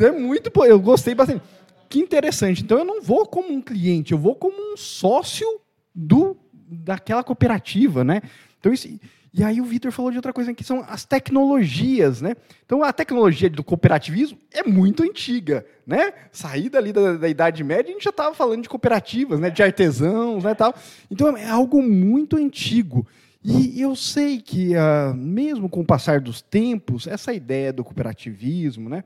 É 0.00 0.10
muito. 0.10 0.50
Eu 0.64 0.80
gostei 0.80 1.14
bastante. 1.14 1.42
Que 1.90 1.98
interessante. 1.98 2.62
Então, 2.62 2.78
eu 2.78 2.86
não 2.86 3.02
vou 3.02 3.26
como 3.26 3.52
um 3.52 3.60
cliente, 3.60 4.12
eu 4.12 4.18
vou 4.18 4.34
como 4.34 4.56
um 4.72 4.78
sócio 4.78 5.46
do, 5.94 6.34
daquela 6.54 7.22
cooperativa, 7.22 8.02
né? 8.02 8.22
Então, 8.58 8.72
isso. 8.72 8.88
E 9.34 9.42
aí 9.42 9.62
o 9.62 9.64
Vitor 9.64 9.90
falou 9.90 10.10
de 10.10 10.18
outra 10.18 10.32
coisa 10.32 10.52
que 10.52 10.62
são 10.62 10.84
as 10.86 11.06
tecnologias, 11.06 12.20
né? 12.20 12.34
Então 12.66 12.82
a 12.82 12.92
tecnologia 12.92 13.48
do 13.48 13.64
cooperativismo 13.64 14.38
é 14.52 14.62
muito 14.62 15.02
antiga, 15.02 15.64
né? 15.86 16.12
Saída 16.30 16.76
ali 16.76 16.92
da, 16.92 17.14
da 17.14 17.28
Idade 17.28 17.64
Média, 17.64 17.90
a 17.90 17.92
gente 17.94 18.04
já 18.04 18.10
estava 18.10 18.34
falando 18.34 18.62
de 18.62 18.68
cooperativas, 18.68 19.40
né? 19.40 19.48
De 19.48 19.62
artesãos, 19.62 20.44
né? 20.44 20.54
Tal. 20.54 20.74
Então 21.10 21.34
é 21.34 21.48
algo 21.48 21.82
muito 21.82 22.36
antigo. 22.36 23.06
E 23.42 23.80
eu 23.80 23.96
sei 23.96 24.40
que, 24.40 24.74
uh, 24.76 25.14
mesmo 25.14 25.68
com 25.68 25.80
o 25.80 25.86
passar 25.86 26.20
dos 26.20 26.42
tempos, 26.42 27.06
essa 27.06 27.32
ideia 27.32 27.72
do 27.72 27.82
cooperativismo, 27.82 28.88
né? 28.88 29.02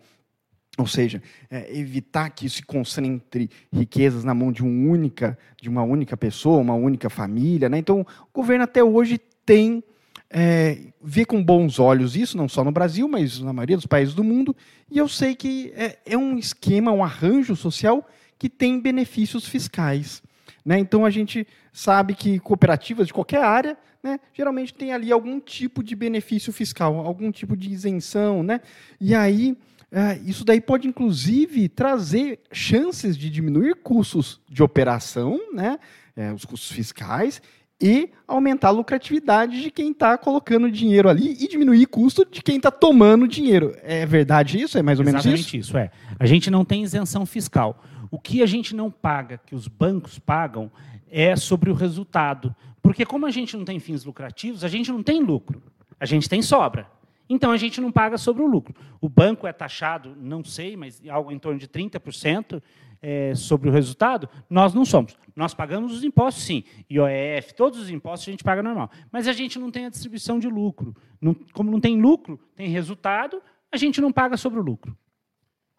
Ou 0.77 0.87
seja, 0.87 1.23
é, 1.49 1.75
evitar 1.75 2.29
que 2.31 2.51
se 2.51 2.63
concentre 2.63 3.49
riquezas 3.73 4.25
na 4.25 4.35
mão 4.35 4.53
de, 4.53 4.63
um 4.63 4.91
única, 4.91 5.39
de 5.61 5.71
uma 5.71 5.83
única 5.83 6.17
pessoa, 6.17 6.59
uma 6.61 6.75
única 6.75 7.09
família. 7.09 7.69
Né? 7.69 7.79
Então, 7.79 8.01
o 8.01 8.41
governo 8.41 8.65
até 8.65 8.85
hoje 8.85 9.19
tem 9.47 9.83
é, 10.31 10.79
vê 11.03 11.25
com 11.25 11.43
bons 11.43 11.79
olhos 11.79 12.17
isso, 12.17 12.37
não 12.37 12.49
só 12.49 12.65
no 12.65 12.73
Brasil, 12.73 13.09
mas 13.09 13.41
na 13.41 13.53
maioria 13.53 13.77
dos 13.77 13.87
países 13.87 14.15
do 14.15 14.25
mundo, 14.25 14.55
e 14.91 14.99
eu 14.99 15.09
sei 15.09 15.35
que 15.35 15.73
é, 15.77 15.99
é 16.05 16.17
um 16.17 16.37
esquema, 16.39 16.93
um 16.93 17.05
arranjo 17.05 17.55
social 17.55 18.07
que 18.39 18.49
tem 18.49 18.81
benefícios 18.81 19.47
fiscais. 19.47 20.23
Né? 20.65 20.79
Então 20.79 21.05
a 21.05 21.11
gente 21.11 21.47
sabe 21.73 22.15
que 22.15 22.39
cooperativas 22.41 23.07
de 23.07 23.15
qualquer 23.15 23.43
área 23.43 23.79
né, 24.03 24.21
geralmente 24.33 24.75
tem 24.75 24.93
ali 24.93 25.13
algum 25.13 25.41
tipo 25.41 25.83
de 25.83 25.95
benefício 25.95 26.53
fiscal, 26.53 26.97
algum 26.99 27.31
tipo 27.31 27.57
de 27.57 27.71
isenção. 27.71 28.43
Né? 28.43 28.61
E 29.01 29.15
aí. 29.15 29.57
É, 29.89 30.19
isso 30.27 30.45
daí 30.45 30.61
pode, 30.61 30.89
inclusive, 30.89 31.69
trazer 31.69 32.41
chances 32.51 33.17
de 33.17 33.31
diminuir 33.31 33.77
custos 33.77 34.41
de 34.49 34.61
operação, 34.61 35.41
né, 35.55 35.79
é, 36.17 36.33
os 36.33 36.45
custos 36.45 36.73
fiscais, 36.73 37.41
e 37.81 38.11
aumentar 38.27 38.69
a 38.69 38.71
lucratividade 38.71 39.61
de 39.61 39.71
quem 39.71 39.91
está 39.91 40.17
colocando 40.17 40.71
dinheiro 40.71 41.09
ali 41.09 41.37
e 41.39 41.49
diminuir 41.49 41.85
o 41.85 41.89
custo 41.89 42.25
de 42.25 42.43
quem 42.43 42.57
está 42.57 42.71
tomando 42.71 43.29
dinheiro. 43.29 43.75
É 43.83 44.07
verdade 44.07 44.61
isso? 44.61 44.79
É 44.79 44.83
mais 44.83 44.99
ou 44.99 45.05
menos 45.05 45.21
Exatamente 45.21 45.59
isso? 45.59 45.71
isso, 45.71 45.79
é. 45.79 45.91
A 46.19 46.27
gente 46.27 46.51
não 46.51 46.65
tem 46.65 46.83
isenção 46.83 47.27
fiscal. 47.27 47.83
O 48.11 48.19
que 48.19 48.43
a 48.43 48.47
gente 48.47 48.75
não 48.75 48.91
paga, 48.91 49.39
que 49.45 49.55
os 49.55 49.69
bancos 49.69 50.19
pagam, 50.19 50.71
é 51.11 51.37
sobre 51.37 51.71
o 51.71 51.75
resultado. 51.75 52.55
Porque 52.83 53.05
como 53.05 53.27
a 53.27 53.31
gente 53.31 53.57
não 53.57 53.65
tem 53.65 53.79
fins 53.79 54.05
lucrativos, 54.05 54.65
a 54.65 54.69
gente 54.69 54.91
não 54.91 55.03
tem 55.03 55.23
lucro. 55.23 55.63
A 56.01 56.07
gente 56.07 56.29
tem 56.29 56.41
sobra. 56.41 56.87
Então 57.29 57.51
a 57.51 57.57
gente 57.57 57.81
não 57.81 57.91
paga 57.91 58.17
sobre 58.17 58.43
o 58.43 58.47
lucro. 58.47 58.75
O 59.01 59.09
banco 59.09 59.47
é 59.47 59.53
taxado, 59.53 60.15
não 60.17 60.45
sei, 60.45 60.77
mas 60.77 61.03
algo 61.09 61.33
em 61.33 61.39
torno 61.39 61.59
de 61.59 61.67
30%, 61.67 62.63
é, 63.03 63.35
sobre 63.35 63.69
o 63.69 63.73
resultado, 63.73 64.29
nós 64.49 64.75
não 64.75 64.85
somos. 64.85 65.17
Nós 65.35 65.55
pagamos 65.55 65.93
os 65.93 66.05
impostos, 66.05 66.45
sim. 66.45 66.65
IOF, 66.91 67.55
todos 67.55 67.79
os 67.79 67.91
impostos 67.91 68.29
a 68.29 68.31
gente 68.31 68.45
paga 68.45 68.63
normal. 68.63 68.91
Mas 69.13 69.29
a 69.29 69.33
gente 69.33 69.59
não 69.59 69.71
tem 69.71 69.87
a 69.87 69.91
distribuição 69.91 70.39
de 70.39 70.49
lucro. 70.49 70.95
Não, 71.21 71.35
como 71.53 71.71
não 71.71 71.81
tem 71.81 72.01
lucro, 72.01 72.41
tem 72.55 72.69
resultado, 72.69 73.43
a 73.71 73.77
gente 73.77 74.01
não 74.01 74.13
paga 74.13 74.37
sobre 74.37 74.59
o 74.59 74.63
lucro. 74.63 74.97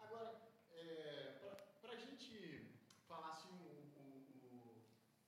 Agora, 0.00 0.32
é, 0.76 1.32
para 1.82 1.90
a 1.92 1.96
gente 1.96 2.62
falar 3.08 3.30
assim, 3.30 3.48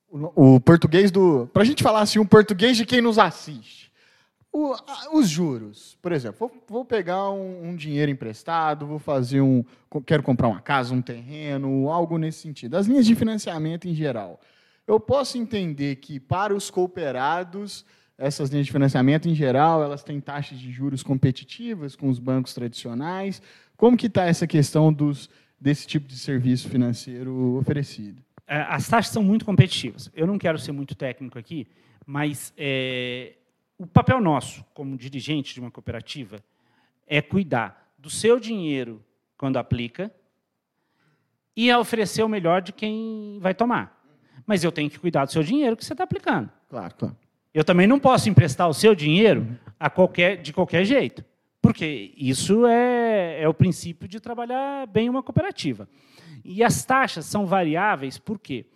o, 0.09 0.31
o, 0.35 0.55
o 0.55 0.59
português 0.59 1.11
do. 1.11 1.49
Para 1.53 1.63
a 1.63 1.65
gente 1.65 1.83
falar 1.83 2.01
assim, 2.01 2.19
um 2.19 2.25
português 2.25 2.77
de 2.77 2.85
quem 2.85 3.01
nos 3.01 3.19
assiste. 3.19 3.90
O, 4.53 4.75
os 5.13 5.29
juros, 5.29 5.97
por 6.01 6.11
exemplo, 6.11 6.37
vou, 6.39 6.63
vou 6.67 6.85
pegar 6.85 7.29
um, 7.31 7.69
um, 7.69 7.75
dinheiro 7.75 8.11
emprestado, 8.11 8.85
vou 8.85 8.99
fazer 8.99 9.39
um. 9.39 9.63
Quero 10.05 10.21
comprar 10.21 10.49
uma 10.49 10.59
casa, 10.59 10.93
um 10.93 11.01
terreno, 11.01 11.89
algo 11.89 12.17
nesse 12.17 12.39
sentido. 12.39 12.75
As 12.75 12.85
linhas 12.85 13.05
de 13.05 13.15
financiamento 13.15 13.87
em 13.87 13.93
geral. 13.93 14.41
Eu 14.85 14.99
posso 14.99 15.37
entender 15.37 15.97
que 15.97 16.19
para 16.19 16.53
os 16.53 16.69
cooperados, 16.69 17.85
essas 18.17 18.49
linhas 18.49 18.65
de 18.65 18.73
financiamento 18.73 19.29
em 19.29 19.33
geral, 19.33 19.81
elas 19.81 20.03
têm 20.03 20.19
taxas 20.19 20.59
de 20.59 20.69
juros 20.69 21.01
competitivas 21.01 21.95
com 21.95 22.09
os 22.09 22.19
bancos 22.19 22.53
tradicionais. 22.53 23.41
Como 23.77 23.95
que 23.95 24.07
está 24.07 24.25
essa 24.25 24.45
questão 24.45 24.91
dos, 24.91 25.29
desse 25.59 25.87
tipo 25.87 26.07
de 26.07 26.17
serviço 26.17 26.67
financeiro 26.67 27.57
oferecido? 27.57 28.21
É, 28.45 28.63
as 28.63 28.89
taxas 28.89 29.13
são 29.13 29.23
muito 29.23 29.45
competitivas. 29.45 30.11
Eu 30.13 30.27
não 30.27 30.37
quero 30.37 30.59
ser 30.59 30.73
muito 30.73 30.93
técnico 30.93 31.39
aqui, 31.39 31.67
mas 32.05 32.53
é, 32.57 33.33
o 33.81 33.87
papel 33.87 34.21
nosso, 34.21 34.63
como 34.75 34.95
dirigente 34.95 35.55
de 35.55 35.59
uma 35.59 35.71
cooperativa, 35.71 36.43
é 37.07 37.19
cuidar 37.19 37.91
do 37.97 38.11
seu 38.11 38.39
dinheiro 38.39 39.03
quando 39.35 39.57
aplica 39.57 40.13
e 41.55 41.73
oferecer 41.73 42.21
o 42.21 42.29
melhor 42.29 42.61
de 42.61 42.71
quem 42.71 43.39
vai 43.41 43.55
tomar. 43.55 43.99
Mas 44.45 44.63
eu 44.63 44.71
tenho 44.71 44.87
que 44.87 44.99
cuidar 44.99 45.25
do 45.25 45.31
seu 45.31 45.41
dinheiro 45.41 45.75
que 45.75 45.83
você 45.83 45.93
está 45.93 46.03
aplicando. 46.03 46.47
Claro, 46.69 46.93
claro. 46.93 47.17
Eu 47.51 47.63
também 47.63 47.87
não 47.87 47.99
posso 47.99 48.29
emprestar 48.29 48.69
o 48.69 48.73
seu 48.73 48.93
dinheiro 48.93 49.59
a 49.79 49.89
qualquer, 49.89 50.37
de 50.37 50.53
qualquer 50.53 50.85
jeito, 50.85 51.25
porque 51.59 52.13
isso 52.15 52.67
é, 52.67 53.41
é 53.41 53.47
o 53.49 53.53
princípio 53.53 54.07
de 54.07 54.19
trabalhar 54.19 54.85
bem 54.85 55.09
uma 55.09 55.23
cooperativa. 55.23 55.89
E 56.45 56.63
as 56.63 56.85
taxas 56.85 57.25
são 57.25 57.47
variáveis, 57.47 58.19
por 58.19 58.37
quê? 58.37 58.67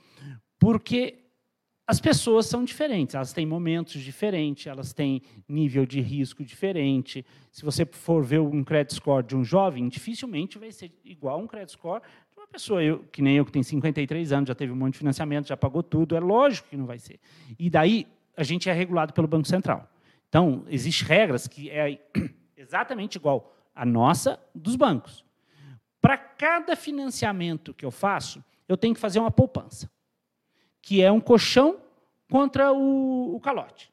Porque 0.58 1.25
as 1.88 2.00
pessoas 2.00 2.48
são 2.48 2.64
diferentes, 2.64 3.14
elas 3.14 3.32
têm 3.32 3.46
momentos 3.46 4.02
diferentes, 4.02 4.66
elas 4.66 4.92
têm 4.92 5.22
nível 5.48 5.86
de 5.86 6.02
risco 6.02 6.44
diferente. 6.44 7.24
Se 7.52 7.64
você 7.64 7.86
for 7.86 8.24
ver 8.24 8.40
um 8.40 8.64
credit 8.64 8.96
score 8.96 9.24
de 9.24 9.36
um 9.36 9.44
jovem, 9.44 9.88
dificilmente 9.88 10.58
vai 10.58 10.72
ser 10.72 10.92
igual 11.04 11.40
a 11.40 11.44
um 11.44 11.46
credit 11.46 11.74
score 11.74 12.02
de 12.02 12.40
uma 12.40 12.48
pessoa 12.48 12.84
eu, 12.84 13.06
que 13.12 13.22
nem 13.22 13.38
eu, 13.38 13.46
que 13.46 13.52
tem 13.52 13.62
53 13.62 14.32
anos, 14.32 14.48
já 14.48 14.56
teve 14.56 14.74
um 14.74 14.76
monte 14.76 14.94
de 14.94 15.00
financiamento, 15.00 15.48
já 15.48 15.56
pagou 15.56 15.84
tudo. 15.84 16.16
É 16.16 16.20
lógico 16.20 16.70
que 16.70 16.78
não 16.78 16.88
vai 16.88 16.98
ser. 16.98 17.20
E 17.60 17.70
daí 17.70 18.08
a 18.36 18.42
gente 18.42 18.68
é 18.68 18.74
regulado 18.74 19.14
pelo 19.14 19.28
Banco 19.28 19.48
Central. 19.48 19.88
Então, 20.28 20.66
existem 20.68 21.08
regras 21.08 21.48
que 21.48 21.70
é 21.70 22.00
exatamente 22.58 23.16
igual 23.18 23.56
a 23.76 23.86
nossa 23.86 24.40
dos 24.56 24.76
bancos. 24.76 25.24
Para 26.02 26.18
cada 26.18 26.76
financiamento 26.76 27.76
que 27.76 27.86
eu 27.86 27.92
faço, 27.92 28.44
eu 28.68 28.76
tenho 28.76 28.96
que 28.96 29.00
fazer 29.00 29.20
uma 29.20 29.30
poupança 29.30 29.88
que 30.86 31.02
é 31.02 31.12
um 31.12 31.20
colchão 31.20 31.80
contra 32.30 32.72
o, 32.72 33.36
o 33.36 33.40
calote. 33.40 33.92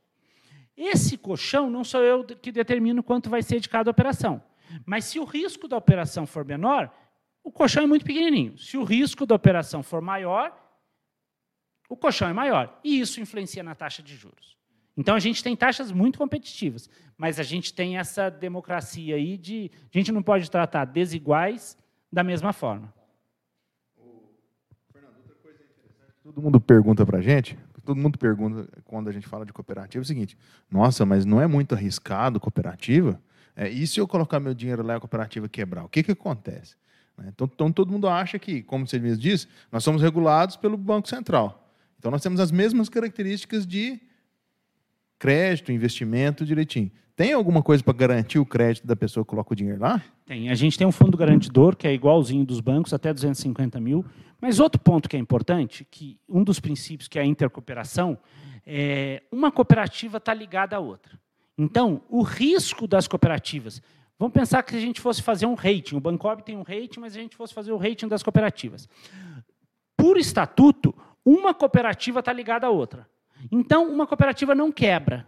Esse 0.76 1.16
colchão 1.16 1.70
não 1.70 1.84
sou 1.84 2.02
eu 2.02 2.22
que 2.22 2.52
determino 2.52 3.02
quanto 3.02 3.30
vai 3.30 3.42
ser 3.42 3.60
de 3.60 3.68
cada 3.68 3.90
operação. 3.90 4.42
Mas 4.84 5.06
se 5.06 5.18
o 5.18 5.24
risco 5.24 5.66
da 5.66 5.74
operação 5.74 6.26
for 6.26 6.44
menor, 6.44 6.94
o 7.42 7.50
colchão 7.50 7.84
é 7.84 7.86
muito 7.86 8.04
pequenininho. 8.04 8.58
Se 8.58 8.76
o 8.76 8.84
risco 8.84 9.24
da 9.24 9.34
operação 9.34 9.82
for 9.82 10.02
maior, 10.02 10.54
o 11.88 11.96
colchão 11.96 12.28
é 12.28 12.32
maior. 12.34 12.78
E 12.84 13.00
isso 13.00 13.22
influencia 13.22 13.62
na 13.62 13.74
taxa 13.74 14.02
de 14.02 14.14
juros. 14.14 14.58
Então 14.94 15.14
a 15.14 15.20
gente 15.20 15.42
tem 15.42 15.56
taxas 15.56 15.90
muito 15.90 16.18
competitivas, 16.18 16.90
mas 17.16 17.40
a 17.40 17.42
gente 17.42 17.72
tem 17.72 17.96
essa 17.96 18.28
democracia 18.28 19.16
aí 19.16 19.38
de 19.38 19.70
a 19.82 19.98
gente 19.98 20.12
não 20.12 20.22
pode 20.22 20.50
tratar 20.50 20.84
desiguais 20.84 21.74
da 22.12 22.22
mesma 22.22 22.52
forma. 22.52 22.92
Todo 26.22 26.40
mundo 26.40 26.60
pergunta 26.60 27.04
para 27.04 27.18
a 27.18 27.20
gente, 27.20 27.58
todo 27.84 27.96
mundo 27.96 28.16
pergunta 28.16 28.68
quando 28.84 29.08
a 29.08 29.12
gente 29.12 29.26
fala 29.26 29.44
de 29.44 29.52
cooperativa 29.52 30.00
é 30.00 30.04
o 30.04 30.06
seguinte: 30.06 30.38
nossa, 30.70 31.04
mas 31.04 31.24
não 31.24 31.40
é 31.40 31.48
muito 31.48 31.74
arriscado 31.74 32.38
cooperativa? 32.38 33.20
É, 33.56 33.68
e 33.68 33.86
se 33.86 33.98
eu 33.98 34.06
colocar 34.06 34.38
meu 34.38 34.54
dinheiro 34.54 34.82
lá 34.82 34.94
e 34.94 34.96
a 34.96 35.00
cooperativa 35.00 35.48
quebrar? 35.48 35.84
O 35.84 35.88
que, 35.88 36.02
que 36.02 36.12
acontece? 36.12 36.76
Né? 37.18 37.26
Então, 37.28 37.50
então, 37.52 37.72
todo 37.72 37.90
mundo 37.90 38.08
acha 38.08 38.38
que, 38.38 38.62
como 38.62 38.86
você 38.86 38.98
mesmo 38.98 39.20
disse, 39.20 39.48
nós 39.70 39.82
somos 39.82 40.00
regulados 40.00 40.56
pelo 40.56 40.76
Banco 40.76 41.08
Central. 41.08 41.68
Então, 41.98 42.10
nós 42.10 42.22
temos 42.22 42.40
as 42.40 42.50
mesmas 42.50 42.88
características 42.88 43.66
de 43.66 44.00
crédito, 45.22 45.70
investimento 45.70 46.44
direitinho. 46.44 46.90
Tem 47.14 47.32
alguma 47.32 47.62
coisa 47.62 47.80
para 47.84 47.92
garantir 47.92 48.40
o 48.40 48.44
crédito 48.44 48.84
da 48.84 48.96
pessoa 48.96 49.24
que 49.24 49.30
coloca 49.30 49.52
o 49.52 49.56
dinheiro 49.56 49.80
lá? 49.80 50.02
Tem. 50.26 50.50
A 50.50 50.54
gente 50.56 50.76
tem 50.76 50.84
um 50.84 50.90
fundo 50.90 51.16
garantidor, 51.16 51.76
que 51.76 51.86
é 51.86 51.94
igualzinho 51.94 52.44
dos 52.44 52.58
bancos, 52.58 52.92
até 52.92 53.14
250 53.14 53.78
mil. 53.78 54.04
Mas 54.40 54.58
outro 54.58 54.80
ponto 54.80 55.08
que 55.08 55.14
é 55.14 55.20
importante, 55.20 55.86
que 55.88 56.18
um 56.28 56.42
dos 56.42 56.58
princípios 56.58 57.06
que 57.06 57.20
é 57.20 57.22
a 57.22 57.24
intercooperação, 57.24 58.18
é 58.66 59.22
uma 59.30 59.52
cooperativa 59.52 60.16
está 60.16 60.34
ligada 60.34 60.74
à 60.74 60.80
outra. 60.80 61.16
Então, 61.56 62.02
o 62.08 62.22
risco 62.22 62.88
das 62.88 63.06
cooperativas. 63.06 63.80
Vamos 64.18 64.34
pensar 64.34 64.60
que 64.64 64.74
a 64.74 64.80
gente 64.80 65.00
fosse 65.00 65.22
fazer 65.22 65.46
um 65.46 65.54
rating. 65.54 65.94
O 65.94 66.00
Bancob 66.00 66.42
tem 66.42 66.56
um 66.56 66.62
rating, 66.62 66.98
mas 66.98 67.14
a 67.14 67.20
gente 67.20 67.36
fosse 67.36 67.54
fazer 67.54 67.70
o 67.70 67.76
rating 67.76 68.08
das 68.08 68.24
cooperativas. 68.24 68.88
Por 69.96 70.18
estatuto, 70.18 70.92
uma 71.24 71.54
cooperativa 71.54 72.18
está 72.18 72.32
ligada 72.32 72.66
à 72.66 72.70
outra. 72.70 73.06
Então, 73.50 73.90
uma 73.90 74.06
cooperativa 74.06 74.54
não 74.54 74.70
quebra. 74.70 75.26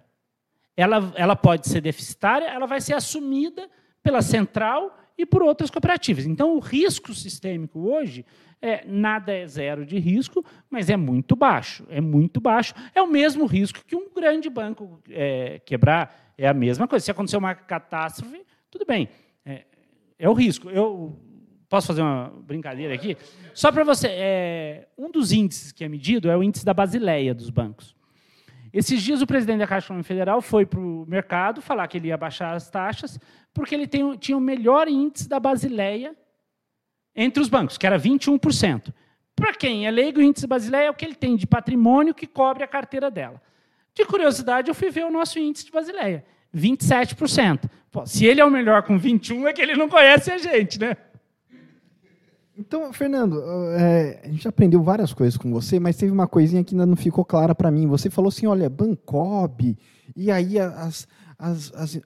Ela, 0.76 1.12
ela 1.14 1.36
pode 1.36 1.68
ser 1.68 1.80
deficitária, 1.80 2.46
ela 2.46 2.66
vai 2.66 2.80
ser 2.80 2.94
assumida 2.94 3.68
pela 4.02 4.22
central 4.22 4.96
e 5.16 5.24
por 5.24 5.42
outras 5.42 5.70
cooperativas. 5.70 6.26
Então, 6.26 6.56
o 6.56 6.58
risco 6.58 7.14
sistêmico 7.14 7.80
hoje, 7.80 8.24
é, 8.60 8.84
nada 8.86 9.32
é 9.32 9.46
zero 9.46 9.86
de 9.86 9.98
risco, 9.98 10.44
mas 10.68 10.90
é 10.90 10.96
muito 10.96 11.36
baixo. 11.36 11.86
É 11.88 12.00
muito 12.00 12.40
baixo. 12.40 12.74
É 12.94 13.00
o 13.00 13.06
mesmo 13.06 13.46
risco 13.46 13.84
que 13.86 13.94
um 13.94 14.12
grande 14.12 14.50
banco 14.50 15.00
é, 15.08 15.60
quebrar. 15.60 16.34
É 16.36 16.48
a 16.48 16.54
mesma 16.54 16.88
coisa. 16.88 17.04
Se 17.04 17.10
acontecer 17.10 17.36
uma 17.36 17.54
catástrofe, 17.54 18.44
tudo 18.70 18.84
bem. 18.84 19.08
É, 19.44 19.64
é 20.18 20.28
o 20.28 20.32
risco. 20.32 20.68
Eu 20.68 21.16
posso 21.68 21.86
fazer 21.86 22.02
uma 22.02 22.32
brincadeira 22.44 22.94
aqui? 22.94 23.16
Só 23.52 23.70
para 23.70 23.84
você. 23.84 24.08
É, 24.10 24.88
um 24.98 25.10
dos 25.10 25.30
índices 25.30 25.70
que 25.70 25.84
é 25.84 25.88
medido 25.88 26.28
é 26.28 26.36
o 26.36 26.42
índice 26.42 26.64
da 26.64 26.74
Basileia 26.74 27.32
dos 27.32 27.50
bancos. 27.50 27.94
Esses 28.74 29.00
dias 29.00 29.22
o 29.22 29.26
presidente 29.26 29.60
da 29.60 29.68
Caixa 29.68 29.86
Econômica 29.86 30.08
Federal 30.08 30.42
foi 30.42 30.66
para 30.66 30.80
o 30.80 31.06
mercado 31.06 31.62
falar 31.62 31.86
que 31.86 31.96
ele 31.96 32.08
ia 32.08 32.16
baixar 32.16 32.54
as 32.54 32.68
taxas, 32.68 33.20
porque 33.52 33.72
ele 33.72 33.86
tem, 33.86 34.16
tinha 34.16 34.36
o 34.36 34.40
melhor 34.40 34.88
índice 34.88 35.28
da 35.28 35.38
Basileia 35.38 36.12
entre 37.14 37.40
os 37.40 37.48
bancos, 37.48 37.78
que 37.78 37.86
era 37.86 37.96
21%. 37.96 38.92
Para 39.36 39.54
quem 39.54 39.86
é 39.86 39.90
leigo, 39.92 40.18
o 40.18 40.22
índice 40.22 40.44
Basileia 40.48 40.88
é 40.88 40.90
o 40.90 40.94
que 40.94 41.04
ele 41.04 41.14
tem 41.14 41.36
de 41.36 41.46
patrimônio 41.46 42.12
que 42.12 42.26
cobre 42.26 42.64
a 42.64 42.66
carteira 42.66 43.12
dela. 43.12 43.40
De 43.94 44.04
curiosidade, 44.04 44.68
eu 44.68 44.74
fui 44.74 44.90
ver 44.90 45.04
o 45.04 45.10
nosso 45.10 45.38
índice 45.38 45.66
de 45.66 45.70
Basileia, 45.70 46.24
27%. 46.52 47.70
Pô, 47.92 48.04
se 48.04 48.26
ele 48.26 48.40
é 48.40 48.44
o 48.44 48.50
melhor 48.50 48.82
com 48.82 48.98
21, 48.98 49.46
é 49.46 49.52
que 49.52 49.62
ele 49.62 49.76
não 49.76 49.88
conhece 49.88 50.32
a 50.32 50.38
gente, 50.38 50.80
né? 50.80 50.96
Então, 52.56 52.92
Fernando, 52.92 53.42
é, 53.72 54.20
a 54.24 54.28
gente 54.28 54.46
aprendeu 54.46 54.80
várias 54.80 55.12
coisas 55.12 55.36
com 55.36 55.50
você, 55.50 55.80
mas 55.80 55.96
teve 55.96 56.12
uma 56.12 56.28
coisinha 56.28 56.62
que 56.62 56.74
ainda 56.74 56.86
não 56.86 56.94
ficou 56.94 57.24
clara 57.24 57.54
para 57.54 57.70
mim. 57.70 57.88
Você 57.88 58.08
falou 58.08 58.28
assim, 58.28 58.46
olha, 58.46 58.70
Bancob, 58.70 59.76
e 60.14 60.30
aí 60.30 60.58
as, 60.58 61.08
as, 61.36 61.72
as, 61.74 62.00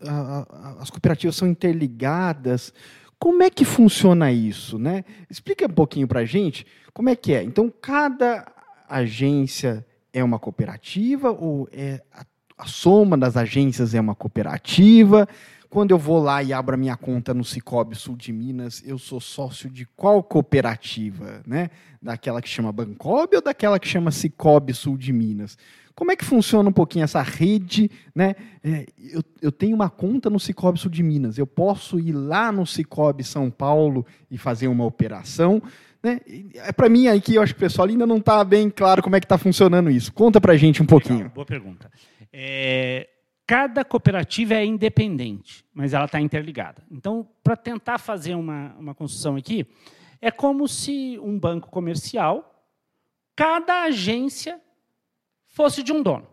as, 0.81 0.90
cooperativas 0.90 1.37
são 1.37 1.47
interligadas. 1.47 2.73
Como 3.19 3.43
é 3.43 3.50
que 3.50 3.64
funciona 3.64 4.33
isso, 4.33 4.78
né? 4.78 5.05
Explica 5.28 5.67
um 5.67 5.71
pouquinho 5.71 6.09
para 6.09 6.21
a 6.21 6.25
gente 6.25 6.67
como 6.95 7.11
é 7.11 7.17
que 7.17 7.35
é. 7.35 7.43
Então, 7.43 7.73
cada 7.81 8.50
agência 8.88 9.87
é 10.12 10.25
uma 10.25 10.38
cooperativa 10.38 11.31
ou 11.31 11.69
é 11.71 12.02
a, 12.12 12.25
a 12.57 12.67
soma 12.67 13.19
das 13.19 13.37
agências 13.37 13.95
é 13.95 14.00
uma 14.00 14.14
cooperativa? 14.14 15.28
Quando 15.70 15.90
eu 15.90 15.98
vou 15.98 16.18
lá 16.18 16.42
e 16.42 16.52
abro 16.52 16.75
a 16.75 16.78
minha 16.78 16.96
conta 16.96 17.34
no 17.34 17.44
Cicobi 17.44 17.94
Sul 17.94 18.16
de 18.16 18.32
Minas, 18.32 18.82
eu 18.87 18.96
sou 18.98 19.20
sócio 19.20 19.68
de 19.68 19.84
qual 19.84 20.22
cooperativa? 20.22 21.43
Né? 21.47 21.69
Daquela 22.00 22.40
que 22.40 22.49
chama 22.49 22.73
Bancob 22.73 23.36
ou 23.36 23.43
daquela 23.43 23.78
que 23.78 23.86
chama 23.86 24.10
Cicobi 24.10 24.73
Sul 24.73 24.97
de 24.97 25.12
Minas? 25.12 25.58
Como 25.95 26.10
é 26.10 26.16
que 26.16 26.25
funciona 26.25 26.69
um 26.69 26.73
pouquinho 26.73 27.04
essa 27.04 27.21
rede? 27.21 27.90
Né? 28.14 28.34
É, 28.64 28.86
eu, 29.12 29.23
eu 29.43 29.52
tenho 29.52 29.75
uma 29.75 29.90
conta 29.90 30.30
no 30.30 30.40
Cicobi 30.40 30.78
Sul 30.78 30.90
de 30.90 31.02
Minas, 31.02 31.36
eu 31.36 31.47
posso 31.47 32.00
ir 32.00 32.12
lá 32.12 32.50
no 32.50 32.66
Cicobi 32.66 33.23
São 33.23 33.50
Paulo 33.50 34.06
e 34.30 34.38
fazer 34.38 34.69
uma 34.69 34.86
operação. 34.86 35.62
Né? 36.02 36.21
É 36.54 36.73
para 36.73 36.88
mim 36.88 37.08
aí 37.08 37.21
que 37.21 37.34
eu 37.34 37.43
acho 37.43 37.52
que 37.52 37.58
o 37.58 37.66
pessoal 37.66 37.88
ainda 37.88 38.06
não 38.06 38.19
está 38.19 38.43
bem 38.43 38.71
claro 38.71 39.02
como 39.02 39.16
é 39.16 39.21
que 39.21 39.26
está 39.26 39.36
funcionando 39.36 39.90
isso. 39.90 40.12
Conta 40.14 40.40
para 40.40 40.56
gente 40.56 40.82
um 40.82 40.86
pouquinho. 40.86 41.19
Legal, 41.19 41.32
boa 41.34 41.47
pergunta. 41.47 41.90
É, 42.32 43.08
cada 43.49 43.82
cooperativa 43.82 44.52
é 44.52 44.63
independente, 44.63 45.65
mas 45.73 45.95
ela 45.95 46.04
está 46.04 46.21
interligada. 46.21 46.82
Então, 46.91 47.26
para 47.43 47.56
tentar 47.56 47.97
fazer 47.97 48.34
uma, 48.34 48.75
uma 48.78 48.95
construção 48.95 49.37
aqui, 49.37 49.67
é 50.21 50.30
como 50.30 50.69
se 50.69 51.19
um 51.19 51.39
banco 51.39 51.71
comercial, 51.71 52.63
cada 53.34 53.84
agência 53.84 54.61
fosse 55.47 55.82
de 55.82 55.95
um 55.95 56.02
dono. 56.02 56.28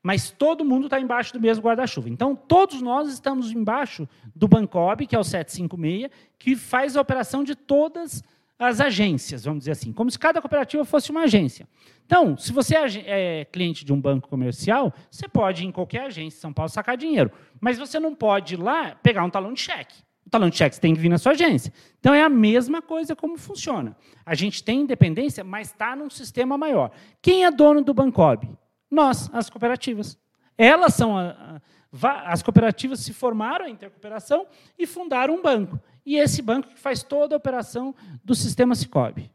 Mas 0.00 0.30
todo 0.30 0.64
mundo 0.64 0.86
está 0.86 1.00
embaixo 1.00 1.32
do 1.32 1.40
mesmo 1.40 1.64
guarda-chuva. 1.64 2.08
Então, 2.08 2.36
todos 2.36 2.80
nós 2.80 3.12
estamos 3.12 3.50
embaixo 3.50 4.08
do 4.32 4.46
Bancob, 4.46 5.08
que 5.08 5.16
é 5.16 5.18
o 5.18 5.24
756, 5.24 6.08
que 6.38 6.54
faz 6.54 6.96
a 6.96 7.00
operação 7.00 7.42
de 7.42 7.56
todas 7.56 8.12
as 8.12 8.22
as 8.58 8.80
agências, 8.80 9.44
vamos 9.44 9.60
dizer 9.60 9.72
assim, 9.72 9.92
como 9.92 10.10
se 10.10 10.18
cada 10.18 10.40
cooperativa 10.40 10.84
fosse 10.84 11.10
uma 11.10 11.22
agência. 11.22 11.68
Então, 12.04 12.36
se 12.36 12.52
você 12.52 12.76
é, 12.76 13.40
é 13.40 13.44
cliente 13.44 13.84
de 13.84 13.92
um 13.92 14.00
banco 14.00 14.28
comercial, 14.28 14.92
você 15.10 15.28
pode 15.28 15.62
ir 15.62 15.66
em 15.66 15.72
qualquer 15.72 16.06
agência 16.06 16.38
em 16.38 16.40
São 16.40 16.52
Paulo 16.52 16.68
sacar 16.68 16.96
dinheiro, 16.96 17.30
mas 17.60 17.78
você 17.78 18.00
não 18.00 18.14
pode 18.14 18.54
ir 18.54 18.56
lá 18.56 18.96
pegar 18.96 19.22
um 19.22 19.30
talão 19.30 19.52
de 19.52 19.60
cheque. 19.60 20.02
O 20.26 20.30
talão 20.30 20.50
de 20.50 20.56
cheque 20.56 20.78
tem 20.80 20.92
que 20.94 21.00
vir 21.00 21.08
na 21.08 21.18
sua 21.18 21.32
agência. 21.32 21.72
Então, 22.00 22.12
é 22.12 22.22
a 22.22 22.28
mesma 22.28 22.82
coisa 22.82 23.14
como 23.14 23.38
funciona. 23.38 23.96
A 24.26 24.34
gente 24.34 24.62
tem 24.62 24.80
independência, 24.80 25.44
mas 25.44 25.68
está 25.68 25.94
num 25.94 26.10
sistema 26.10 26.58
maior. 26.58 26.90
Quem 27.22 27.44
é 27.44 27.50
dono 27.50 27.80
do 27.80 27.94
Bancob? 27.94 28.48
Nós, 28.90 29.30
as 29.32 29.48
cooperativas. 29.48 30.18
Elas 30.56 30.94
são 30.94 31.16
a, 31.16 31.60
a, 32.02 32.32
as 32.32 32.42
cooperativas 32.42 33.00
se 33.00 33.12
formaram 33.12 33.64
a 33.64 33.70
intercooperação 33.70 34.46
e 34.78 34.86
fundaram 34.86 35.34
um 35.34 35.42
banco 35.42 35.80
e 36.08 36.16
esse 36.16 36.40
banco 36.40 36.68
que 36.68 36.80
faz 36.80 37.02
toda 37.02 37.34
a 37.34 37.36
operação 37.36 37.94
do 38.24 38.34
sistema 38.34 38.74
Cicobi. 38.74 39.30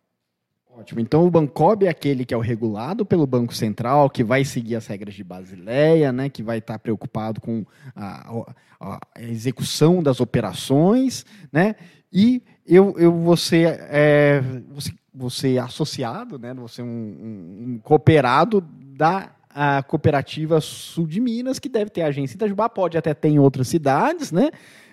Ótimo. 0.75 0.99
Então 0.99 1.23
o 1.23 1.29
Bancob 1.29 1.85
é 1.85 1.89
aquele 1.89 2.25
que 2.25 2.33
é 2.33 2.37
o 2.37 2.39
regulado 2.39 3.05
pelo 3.05 3.27
Banco 3.27 3.53
Central, 3.53 4.09
que 4.09 4.23
vai 4.23 4.43
seguir 4.43 4.75
as 4.75 4.87
regras 4.87 5.13
de 5.13 5.23
Basileia, 5.23 6.11
né, 6.11 6.29
que 6.29 6.41
vai 6.41 6.57
estar 6.57 6.79
preocupado 6.79 7.39
com 7.39 7.63
a, 7.95 8.43
a, 8.79 8.99
a 9.15 9.21
execução 9.21 10.01
das 10.01 10.19
operações, 10.19 11.23
né? 11.51 11.75
E 12.11 12.41
eu, 12.65 12.95
eu 12.97 13.11
você 13.11 13.65
é 13.89 14.41
você, 14.69 14.91
você 15.13 15.57
associado, 15.59 16.39
né? 16.39 16.55
Você 16.55 16.81
um, 16.81 16.87
um, 16.87 17.63
um 17.67 17.79
cooperado 17.83 18.61
da 18.61 19.31
a 19.53 19.83
cooperativa 19.83 20.59
Sul 20.59 21.05
de 21.05 21.19
Minas, 21.19 21.59
que 21.59 21.69
deve 21.69 21.89
ter 21.89 22.01
agência 22.01 22.33
em 22.33 22.37
Itajubá, 22.37 22.67
pode 22.67 22.97
até 22.97 23.13
ter 23.13 23.29
em 23.29 23.39
outras 23.39 23.67
cidades, 23.67 24.31
né? 24.31 24.49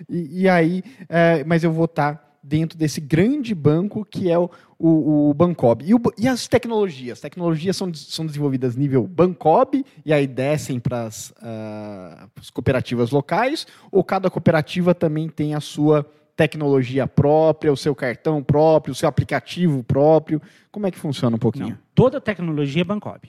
E, 0.09 0.43
e 0.43 0.49
aí, 0.49 0.83
é, 1.09 1.43
mas 1.43 1.63
eu 1.63 1.71
vou 1.71 1.85
estar 1.85 2.31
dentro 2.43 2.77
desse 2.77 2.99
grande 2.99 3.53
banco 3.53 4.03
que 4.03 4.29
é 4.29 4.37
o, 4.37 4.49
o, 4.77 5.29
o 5.29 5.33
Bancob. 5.33 5.83
E, 5.85 5.93
o, 5.93 6.01
e, 6.17 6.27
as 6.27 6.47
tecnologias? 6.47 7.17
As 7.17 7.21
tecnologias 7.21 7.75
são, 7.75 7.93
são 7.93 8.25
desenvolvidas 8.25 8.75
nível 8.75 9.07
Bancob 9.07 9.85
e 10.05 10.13
aí 10.13 10.25
descem 10.25 10.79
para 10.79 11.03
as 11.03 11.31
uh, 11.31 12.51
cooperativas 12.53 13.11
locais, 13.11 13.67
ou 13.91 14.03
cada 14.03 14.29
cooperativa 14.29 14.95
também 14.95 15.29
tem 15.29 15.53
a 15.53 15.59
sua 15.59 16.05
tecnologia 16.35 17.05
própria, 17.05 17.71
o 17.71 17.77
seu 17.77 17.93
cartão 17.93 18.41
próprio, 18.41 18.93
o 18.93 18.95
seu 18.95 19.07
aplicativo 19.07 19.83
próprio? 19.83 20.41
Como 20.71 20.87
é 20.87 20.91
que 20.91 20.97
funciona 20.97 21.35
um 21.35 21.39
pouquinho? 21.39 21.69
Não, 21.69 21.77
toda 21.93 22.19
tecnologia 22.19 22.81
é 22.81 22.85
Bancob 22.85 23.21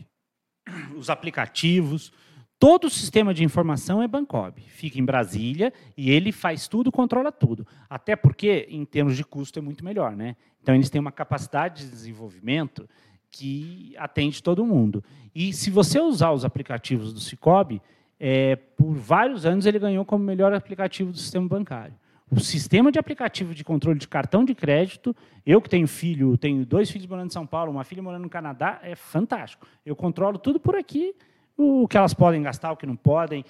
os 0.96 1.10
aplicativos, 1.10 2.12
todo 2.58 2.84
o 2.86 2.90
sistema 2.90 3.32
de 3.34 3.44
informação 3.44 4.02
é 4.02 4.08
Bancob. 4.08 4.60
Fica 4.60 4.98
em 4.98 5.04
Brasília 5.04 5.72
e 5.96 6.10
ele 6.10 6.32
faz 6.32 6.68
tudo, 6.68 6.92
controla 6.92 7.32
tudo. 7.32 7.66
Até 7.88 8.16
porque, 8.16 8.66
em 8.70 8.84
termos 8.84 9.16
de 9.16 9.24
custo, 9.24 9.58
é 9.58 9.62
muito 9.62 9.84
melhor. 9.84 10.16
Né? 10.16 10.36
Então, 10.62 10.74
eles 10.74 10.90
têm 10.90 11.00
uma 11.00 11.12
capacidade 11.12 11.84
de 11.84 11.90
desenvolvimento 11.90 12.88
que 13.30 13.94
atende 13.96 14.42
todo 14.42 14.64
mundo. 14.64 15.02
E 15.34 15.52
se 15.52 15.70
você 15.70 15.98
usar 15.98 16.32
os 16.32 16.44
aplicativos 16.44 17.12
do 17.12 17.20
Cicobi, 17.20 17.80
é, 18.20 18.54
por 18.54 18.92
vários 18.92 19.44
anos 19.44 19.66
ele 19.66 19.78
ganhou 19.78 20.04
como 20.04 20.22
melhor 20.22 20.52
aplicativo 20.52 21.10
do 21.10 21.18
sistema 21.18 21.48
bancário. 21.48 21.94
O 22.34 22.40
sistema 22.40 22.90
de 22.90 22.98
aplicativo 22.98 23.54
de 23.54 23.62
controle 23.62 23.98
de 23.98 24.08
cartão 24.08 24.42
de 24.42 24.54
crédito, 24.54 25.14
eu 25.44 25.60
que 25.60 25.68
tenho 25.68 25.86
filho, 25.86 26.34
tenho 26.38 26.64
dois 26.64 26.90
filhos 26.90 27.06
morando 27.06 27.26
em 27.26 27.32
São 27.32 27.46
Paulo, 27.46 27.70
uma 27.70 27.84
filha 27.84 28.02
morando 28.02 28.22
no 28.22 28.30
Canadá, 28.30 28.80
é 28.82 28.94
fantástico. 28.94 29.66
Eu 29.84 29.94
controlo 29.94 30.38
tudo 30.38 30.58
por 30.58 30.74
aqui, 30.74 31.14
o 31.58 31.86
que 31.86 31.94
elas 31.94 32.14
podem 32.14 32.42
gastar, 32.42 32.72
o 32.72 32.76
que 32.76 32.86
não 32.86 32.96
podem, 32.96 33.44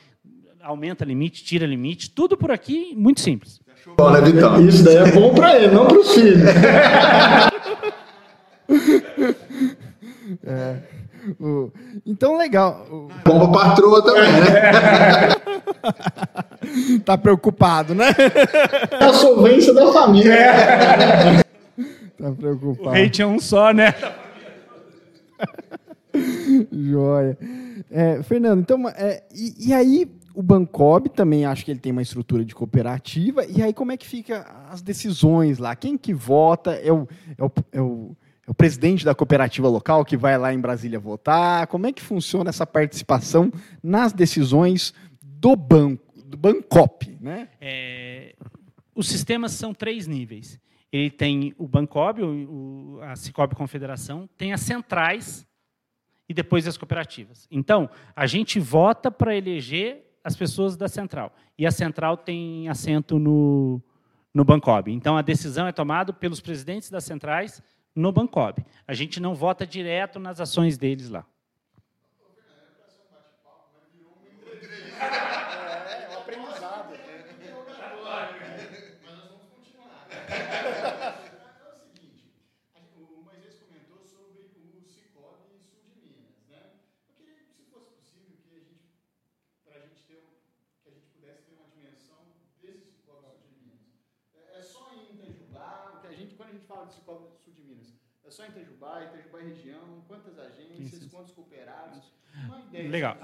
aumenta 0.60 1.04
limite, 1.04 1.44
tira 1.44 1.64
limite, 1.64 2.10
tudo 2.10 2.36
por 2.36 2.50
aqui, 2.50 2.92
muito 2.96 3.20
simples. 3.20 3.60
Isso 4.66 4.82
daí 4.82 4.96
é 4.96 5.12
bom 5.12 5.32
para 5.32 5.56
ele, 5.56 5.72
não 5.72 5.86
para 5.86 6.00
os 6.00 6.12
filhos. 6.12 6.42
é. 10.42 10.82
Então, 12.04 12.36
legal. 12.36 12.84
Bom 13.24 13.48
pra 13.48 13.60
patroa 13.60 14.02
também, 14.02 14.32
né? 14.32 14.48
tá 17.04 17.16
preocupado, 17.16 17.94
né? 17.94 18.14
É 18.90 19.04
a 19.04 19.12
solvência 19.12 19.72
da 19.74 19.92
família. 19.92 21.42
Tá 22.22 22.30
preocupado. 22.30 22.90
O 22.90 22.92
rei 22.92 23.10
tinha 23.10 23.26
um 23.26 23.40
só, 23.40 23.72
né? 23.72 23.92
Joia. 26.70 27.36
É, 27.90 28.22
Fernando, 28.22 28.60
então, 28.60 28.88
é, 28.90 29.24
e, 29.34 29.70
e, 29.70 29.72
aí 29.72 30.08
o 30.32 30.40
Bancob 30.40 31.08
também 31.08 31.44
acho 31.44 31.64
que 31.64 31.72
ele 31.72 31.80
tem 31.80 31.90
uma 31.90 32.02
estrutura 32.02 32.44
de 32.44 32.54
cooperativa, 32.54 33.44
e 33.46 33.60
aí 33.60 33.72
como 33.72 33.90
é 33.90 33.96
que 33.96 34.06
fica 34.06 34.46
as 34.70 34.80
decisões 34.80 35.58
lá? 35.58 35.74
Quem 35.74 35.98
que 35.98 36.14
vota? 36.14 36.72
É 36.74 36.92
o, 36.92 37.08
é 37.36 37.44
o, 37.44 37.52
é 37.72 37.80
o, 37.80 38.16
é 38.46 38.50
o 38.50 38.54
presidente 38.54 39.04
da 39.04 39.16
cooperativa 39.16 39.68
local 39.68 40.04
que 40.04 40.16
vai 40.16 40.38
lá 40.38 40.54
em 40.54 40.60
Brasília 40.60 41.00
votar? 41.00 41.66
Como 41.66 41.88
é 41.88 41.92
que 41.92 42.02
funciona 42.02 42.50
essa 42.50 42.66
participação 42.66 43.50
nas 43.82 44.12
decisões 44.12 44.94
do 45.20 45.56
banco, 45.56 46.11
do 46.32 46.38
Bancop, 46.38 47.16
né? 47.20 47.50
É, 47.60 48.34
os 48.94 49.06
sistemas 49.06 49.52
são 49.52 49.74
três 49.74 50.06
níveis. 50.06 50.58
Ele 50.90 51.10
tem 51.10 51.54
o 51.58 51.68
Bancob, 51.68 52.22
o, 52.22 52.98
a 53.02 53.14
Cicobi 53.16 53.54
Confederação, 53.54 54.28
tem 54.36 54.52
as 54.52 54.62
centrais 54.62 55.46
e 56.28 56.32
depois 56.32 56.66
as 56.66 56.78
cooperativas. 56.78 57.46
Então, 57.50 57.88
a 58.16 58.26
gente 58.26 58.58
vota 58.58 59.10
para 59.10 59.36
eleger 59.36 60.04
as 60.24 60.34
pessoas 60.34 60.74
da 60.76 60.88
central. 60.88 61.34
E 61.58 61.66
a 61.66 61.70
central 61.70 62.16
tem 62.16 62.68
assento 62.68 63.18
no, 63.18 63.82
no 64.32 64.44
Bancob. 64.44 64.90
Então, 64.90 65.16
a 65.16 65.22
decisão 65.22 65.66
é 65.66 65.72
tomada 65.72 66.12
pelos 66.12 66.40
presidentes 66.40 66.90
das 66.90 67.04
centrais 67.04 67.62
no 67.94 68.10
Bancob. 68.10 68.64
A 68.86 68.94
gente 68.94 69.20
não 69.20 69.34
vota 69.34 69.66
direto 69.66 70.18
nas 70.18 70.40
ações 70.40 70.78
deles 70.78 71.10
lá. 71.10 71.26
Só 98.32 98.46
em 98.46 98.48
Itajubá, 98.48 99.04
Itajubá 99.04 99.40
é 99.40 99.44
região, 99.44 100.02
quantas 100.08 100.38
agências, 100.38 101.06
quantos 101.10 101.32
cooperados? 101.32 102.10
Legal. 102.72 103.18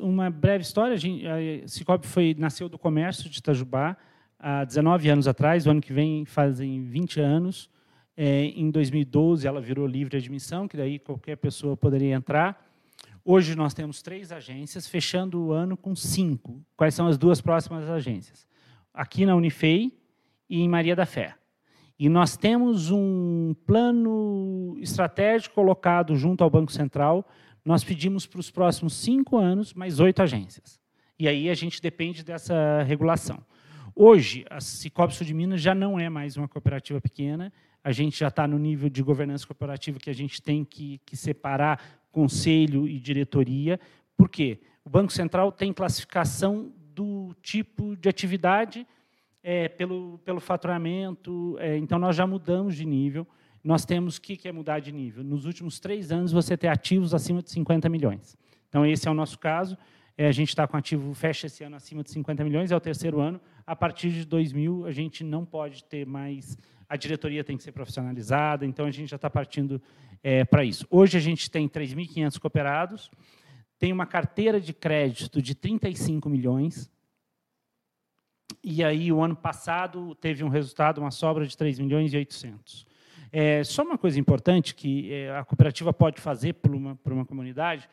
uma 0.00 0.30
breve 0.30 0.62
história, 0.62 0.96
a 0.96 1.68
Cicobi 1.68 2.06
foi, 2.06 2.36
nasceu 2.38 2.68
do 2.68 2.78
comércio 2.78 3.28
de 3.28 3.38
Itajubá 3.38 3.96
há 4.38 4.64
19 4.64 5.10
anos 5.10 5.26
atrás, 5.26 5.66
o 5.66 5.70
ano 5.70 5.80
que 5.80 5.92
vem 5.92 6.24
fazem 6.24 6.84
20 6.84 7.20
anos. 7.20 7.68
É, 8.16 8.44
em 8.44 8.70
2012 8.70 9.46
ela 9.46 9.60
virou 9.60 9.84
livre 9.84 10.16
admissão, 10.16 10.68
que 10.68 10.76
daí 10.76 11.00
qualquer 11.00 11.36
pessoa 11.36 11.76
poderia 11.76 12.14
entrar. 12.14 12.64
Hoje 13.24 13.56
nós 13.56 13.74
temos 13.74 14.00
três 14.00 14.30
agências, 14.30 14.86
fechando 14.86 15.46
o 15.46 15.52
ano 15.52 15.76
com 15.76 15.96
cinco. 15.96 16.64
Quais 16.76 16.94
são 16.94 17.08
as 17.08 17.18
duas 17.18 17.40
próximas 17.40 17.90
agências? 17.90 18.46
Aqui 18.94 19.26
na 19.26 19.34
Unifei 19.34 19.92
e 20.48 20.60
em 20.60 20.68
Maria 20.68 20.94
da 20.94 21.04
Fé. 21.04 21.39
E 22.00 22.08
nós 22.08 22.34
temos 22.34 22.90
um 22.90 23.54
plano 23.66 24.74
estratégico 24.80 25.54
colocado 25.54 26.16
junto 26.16 26.42
ao 26.42 26.48
Banco 26.48 26.72
Central. 26.72 27.28
Nós 27.62 27.84
pedimos 27.84 28.26
para 28.26 28.40
os 28.40 28.50
próximos 28.50 28.94
cinco 28.94 29.36
anos 29.36 29.74
mais 29.74 30.00
oito 30.00 30.22
agências. 30.22 30.80
E 31.18 31.28
aí 31.28 31.50
a 31.50 31.54
gente 31.54 31.78
depende 31.78 32.24
dessa 32.24 32.82
regulação. 32.84 33.44
Hoje, 33.94 34.46
a 34.48 34.62
Cicobi 34.62 35.14
Sul 35.14 35.26
de 35.26 35.34
Minas 35.34 35.60
já 35.60 35.74
não 35.74 36.00
é 36.00 36.08
mais 36.08 36.38
uma 36.38 36.48
cooperativa 36.48 37.02
pequena. 37.02 37.52
A 37.84 37.92
gente 37.92 38.18
já 38.18 38.28
está 38.28 38.48
no 38.48 38.58
nível 38.58 38.88
de 38.88 39.02
governança 39.02 39.46
cooperativa 39.46 39.98
que 39.98 40.08
a 40.08 40.14
gente 40.14 40.40
tem 40.40 40.64
que, 40.64 41.02
que 41.04 41.14
separar 41.14 42.00
conselho 42.10 42.88
e 42.88 42.98
diretoria. 42.98 43.78
Por 44.16 44.30
quê? 44.30 44.58
O 44.82 44.88
Banco 44.88 45.12
Central 45.12 45.52
tem 45.52 45.70
classificação 45.70 46.72
do 46.94 47.34
tipo 47.42 47.94
de 47.94 48.08
atividade 48.08 48.86
é, 49.42 49.68
pelo, 49.68 50.18
pelo 50.24 50.40
faturamento. 50.40 51.56
É, 51.58 51.76
então, 51.76 51.98
nós 51.98 52.16
já 52.16 52.26
mudamos 52.26 52.76
de 52.76 52.84
nível. 52.84 53.26
Nós 53.62 53.84
temos 53.84 54.16
o 54.16 54.20
que, 54.20 54.36
que 54.36 54.48
é 54.48 54.52
mudar 54.52 54.80
de 54.80 54.90
nível? 54.92 55.22
Nos 55.22 55.44
últimos 55.44 55.78
três 55.78 56.10
anos, 56.10 56.32
você 56.32 56.56
ter 56.56 56.68
ativos 56.68 57.12
acima 57.12 57.42
de 57.42 57.50
50 57.50 57.88
milhões. 57.88 58.36
Então, 58.68 58.86
esse 58.86 59.06
é 59.06 59.10
o 59.10 59.14
nosso 59.14 59.38
caso. 59.38 59.76
É, 60.16 60.26
a 60.26 60.32
gente 60.32 60.48
está 60.48 60.66
com 60.66 60.76
ativo, 60.76 61.12
fecha 61.14 61.46
esse 61.46 61.64
ano 61.64 61.76
acima 61.76 62.02
de 62.02 62.10
50 62.10 62.44
milhões, 62.44 62.70
é 62.70 62.76
o 62.76 62.80
terceiro 62.80 63.20
ano. 63.20 63.40
A 63.66 63.74
partir 63.74 64.10
de 64.10 64.24
2000, 64.24 64.86
a 64.86 64.92
gente 64.92 65.24
não 65.24 65.44
pode 65.44 65.84
ter 65.84 66.06
mais... 66.06 66.58
A 66.88 66.96
diretoria 66.96 67.44
tem 67.44 67.56
que 67.56 67.62
ser 67.62 67.72
profissionalizada, 67.72 68.66
então 68.66 68.84
a 68.84 68.90
gente 68.90 69.08
já 69.08 69.16
está 69.16 69.30
partindo 69.30 69.80
é, 70.22 70.44
para 70.44 70.64
isso. 70.64 70.86
Hoje, 70.90 71.16
a 71.16 71.20
gente 71.20 71.50
tem 71.50 71.68
3.500 71.68 72.38
cooperados, 72.38 73.10
tem 73.78 73.92
uma 73.92 74.06
carteira 74.06 74.60
de 74.60 74.74
crédito 74.74 75.40
de 75.40 75.54
35 75.54 76.28
milhões, 76.28 76.90
e 78.62 78.82
aí, 78.84 79.12
o 79.12 79.22
ano 79.22 79.36
passado, 79.36 80.14
teve 80.16 80.44
um 80.44 80.48
resultado, 80.48 80.98
uma 80.98 81.10
sobra 81.10 81.46
de 81.46 81.56
3 81.56 81.78
milhões 81.78 82.12
e 82.12 82.16
800. 82.16 82.86
É, 83.32 83.62
só 83.62 83.82
uma 83.82 83.96
coisa 83.96 84.18
importante 84.18 84.74
que 84.74 85.12
é, 85.12 85.36
a 85.36 85.44
cooperativa 85.44 85.92
pode 85.92 86.20
fazer 86.20 86.54
por 86.54 86.74
uma, 86.74 86.96
por 86.96 87.12
uma 87.12 87.24
comunidade. 87.24 87.88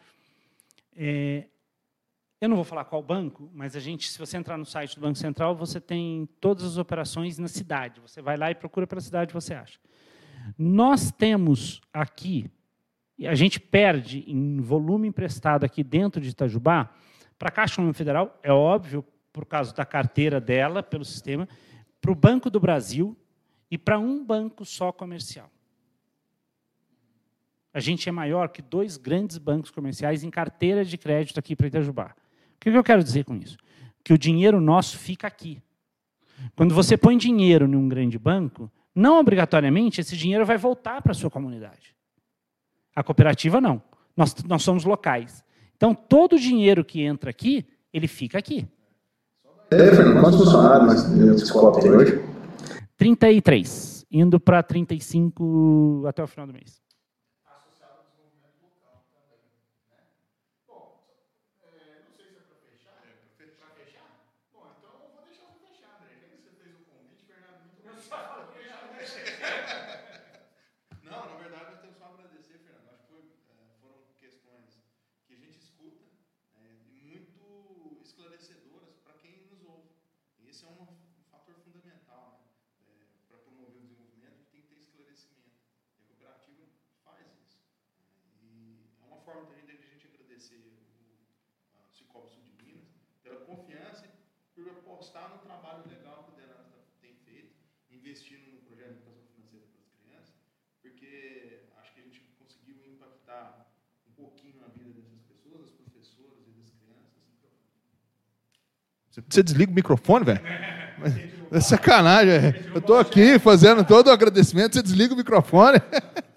É, 0.95 1.45
eu 2.41 2.49
não 2.49 2.55
vou 2.55 2.65
falar 2.65 2.85
qual 2.85 3.01
banco, 3.01 3.49
mas 3.53 3.75
a 3.75 3.79
gente, 3.79 4.09
se 4.09 4.17
você 4.17 4.37
entrar 4.37 4.57
no 4.57 4.65
site 4.65 4.95
do 4.95 5.01
Banco 5.01 5.17
Central, 5.17 5.55
você 5.55 5.79
tem 5.79 6.27
todas 6.39 6.63
as 6.63 6.77
operações 6.77 7.37
na 7.37 7.47
cidade. 7.47 7.99
Você 8.01 8.21
vai 8.21 8.37
lá 8.37 8.51
e 8.51 8.55
procura 8.55 8.85
pela 8.85 9.01
cidade, 9.01 9.33
você 9.33 9.53
acha. 9.53 9.79
Nós 10.57 11.11
temos 11.11 11.81
aqui, 11.91 12.49
a 13.25 13.35
gente 13.35 13.59
perde 13.59 14.23
em 14.27 14.59
volume 14.61 15.07
emprestado 15.07 15.63
aqui 15.63 15.83
dentro 15.83 16.21
de 16.21 16.29
Itajubá, 16.29 16.91
para 17.37 17.49
a 17.49 17.51
Caixa 17.51 17.75
Econômica 17.75 17.97
Federal, 17.97 18.39
é 18.41 18.51
óbvio, 18.51 19.05
por 19.37 19.45
causa 19.45 19.71
da 19.71 19.85
carteira 19.85 20.41
dela, 20.41 20.81
pelo 20.81 21.05
sistema, 21.05 21.47
para 22.01 22.11
o 22.11 22.15
Banco 22.15 22.49
do 22.49 22.59
Brasil 22.59 23.15
e 23.69 23.77
para 23.77 23.99
um 23.99 24.25
banco 24.25 24.65
só 24.65 24.91
comercial. 24.91 25.51
A 27.71 27.79
gente 27.79 28.09
é 28.09 28.11
maior 28.11 28.49
que 28.49 28.63
dois 28.63 28.97
grandes 28.97 29.37
bancos 29.37 29.69
comerciais 29.69 30.23
em 30.23 30.31
carteira 30.31 30.83
de 30.83 30.97
crédito 30.97 31.39
aqui 31.39 31.55
para 31.55 31.67
Itajubá. 31.67 32.15
O 32.55 32.59
que 32.59 32.69
eu 32.71 32.83
quero 32.83 33.03
dizer 33.03 33.25
com 33.25 33.35
isso? 33.35 33.57
Que 34.03 34.11
o 34.11 34.17
dinheiro 34.17 34.59
nosso 34.59 34.97
fica 34.97 35.27
aqui. 35.27 35.61
Quando 36.55 36.73
você 36.73 36.97
põe 36.97 37.15
dinheiro 37.15 37.67
num 37.67 37.87
grande 37.87 38.17
banco, 38.17 38.71
não 38.95 39.19
obrigatoriamente 39.19 40.01
esse 40.01 40.17
dinheiro 40.17 40.47
vai 40.47 40.57
voltar 40.57 41.03
para 41.03 41.11
a 41.11 41.15
sua 41.15 41.29
comunidade. 41.29 41.95
A 42.95 43.03
cooperativa 43.03 43.61
não. 43.61 43.83
Nós, 44.15 44.33
nós 44.45 44.63
somos 44.63 44.83
locais. 44.83 45.45
Então, 45.75 45.93
todo 45.93 46.37
o 46.37 46.39
dinheiro 46.39 46.83
que 46.83 47.03
entra 47.03 47.29
aqui, 47.29 47.63
ele 47.93 48.07
fica 48.07 48.39
aqui. 48.39 48.67
É, 49.69 49.93
Fernando, 49.93 50.21
quantos 50.21 50.39
funcionários 50.39 51.03
o 51.03 51.35
Psicop 51.35 51.81
tem 51.81 51.91
hoje? 51.91 52.23
33, 52.95 54.05
indo 54.09 54.39
para 54.39 54.63
35 54.63 56.03
até 56.07 56.23
o 56.23 56.27
final 56.27 56.47
do 56.47 56.53
mês. 56.53 56.86
Apostar 94.97 95.29
no 95.29 95.37
trabalho 95.37 95.87
legal 95.87 96.23
que 96.23 96.31
o 96.31 96.35
Denado 96.35 96.71
tá, 96.71 96.77
tem 96.99 97.13
feito, 97.17 97.55
investindo 97.91 98.51
no 98.51 98.61
projeto 98.61 98.93
de 98.93 98.97
educação 98.97 99.23
financeira 99.27 99.65
para 99.67 99.81
as 99.81 99.91
crianças, 99.93 100.35
porque 100.81 101.63
acho 101.77 101.93
que 101.93 101.99
a 101.99 102.03
gente 102.03 102.19
conseguiu 102.39 102.83
impactar 102.87 103.71
um 104.07 104.11
pouquinho 104.13 104.59
na 104.59 104.67
vida 104.67 104.91
dessas 104.91 105.21
pessoas, 105.21 105.61
das 105.61 105.71
professoras 105.71 106.47
e 106.47 106.51
das 106.51 106.71
crianças. 106.71 107.23
Você 109.27 109.41
desliga 109.41 109.71
o 109.71 109.75
microfone, 109.75 110.25
velho? 110.25 110.41
É 111.51 111.59
sacanagem. 111.59 112.53
Eu 112.73 112.79
estou 112.79 112.97
aqui 112.97 113.39
fazendo 113.39 113.83
todo 113.83 114.07
o 114.07 114.11
agradecimento, 114.11 114.73
você 114.73 114.83
desliga 114.83 115.13
o 115.13 115.17
microfone. 115.17 115.79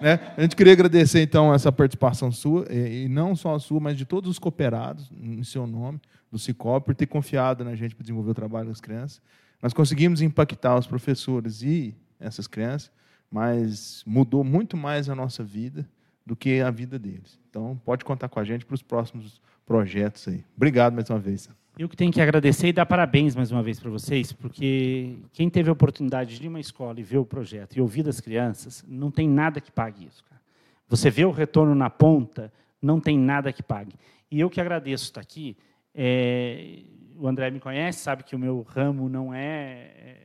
Né? 0.00 0.18
A 0.36 0.42
gente 0.42 0.56
queria 0.56 0.72
agradecer, 0.72 1.22
então, 1.22 1.54
essa 1.54 1.70
participação 1.70 2.32
sua, 2.32 2.66
e 2.72 3.06
não 3.08 3.36
só 3.36 3.54
a 3.54 3.60
sua, 3.60 3.78
mas 3.78 3.96
de 3.96 4.04
todos 4.04 4.28
os 4.28 4.36
cooperados, 4.36 5.08
em 5.16 5.44
seu 5.44 5.64
nome, 5.64 6.00
do 6.28 6.40
Cicobi, 6.40 6.84
por 6.84 6.92
ter 6.92 7.06
confiado 7.06 7.64
na 7.64 7.76
gente 7.76 7.94
para 7.94 8.02
desenvolver 8.02 8.32
o 8.32 8.34
trabalho 8.34 8.68
das 8.68 8.80
crianças. 8.80 9.22
Nós 9.62 9.72
conseguimos 9.72 10.20
impactar 10.20 10.76
os 10.76 10.88
professores 10.88 11.62
e 11.62 11.94
essas 12.18 12.48
crianças, 12.48 12.90
mas 13.30 14.02
mudou 14.04 14.42
muito 14.42 14.76
mais 14.76 15.08
a 15.08 15.14
nossa 15.14 15.44
vida 15.44 15.88
do 16.26 16.34
que 16.34 16.60
a 16.60 16.70
vida 16.72 16.98
deles. 16.98 17.38
Então, 17.48 17.80
pode 17.84 18.04
contar 18.04 18.28
com 18.28 18.40
a 18.40 18.44
gente 18.44 18.66
para 18.66 18.74
os 18.74 18.82
próximos 18.82 19.40
projetos 19.64 20.26
aí. 20.26 20.44
Obrigado 20.56 20.94
mais 20.94 21.08
uma 21.10 21.20
vez. 21.20 21.48
Eu 21.78 21.88
que 21.88 21.96
tenho 21.96 22.12
que 22.12 22.20
agradecer 22.20 22.68
e 22.68 22.72
dar 22.72 22.84
parabéns 22.84 23.34
mais 23.34 23.50
uma 23.50 23.62
vez 23.62 23.80
para 23.80 23.88
vocês, 23.88 24.30
porque 24.30 25.16
quem 25.32 25.48
teve 25.48 25.70
a 25.70 25.72
oportunidade 25.72 26.38
de 26.38 26.44
ir 26.44 26.48
uma 26.48 26.60
escola 26.60 27.00
e 27.00 27.02
ver 27.02 27.16
o 27.16 27.24
projeto 27.24 27.76
e 27.76 27.80
ouvir 27.80 28.02
das 28.02 28.20
crianças, 28.20 28.84
não 28.86 29.10
tem 29.10 29.26
nada 29.26 29.58
que 29.58 29.72
pague 29.72 30.06
isso. 30.06 30.22
Cara. 30.24 30.40
Você 30.86 31.08
vê 31.08 31.24
o 31.24 31.30
retorno 31.30 31.74
na 31.74 31.88
ponta, 31.88 32.52
não 32.80 33.00
tem 33.00 33.18
nada 33.18 33.50
que 33.54 33.62
pague. 33.62 33.94
E 34.30 34.38
eu 34.38 34.50
que 34.50 34.60
agradeço 34.60 35.04
estar 35.04 35.22
aqui. 35.22 35.56
É, 35.94 36.80
o 37.16 37.26
André 37.26 37.50
me 37.50 37.58
conhece, 37.58 38.00
sabe 38.00 38.22
que 38.22 38.36
o 38.36 38.38
meu 38.38 38.60
ramo 38.60 39.08
não 39.08 39.32
é, 39.32 39.92
é 39.96 40.16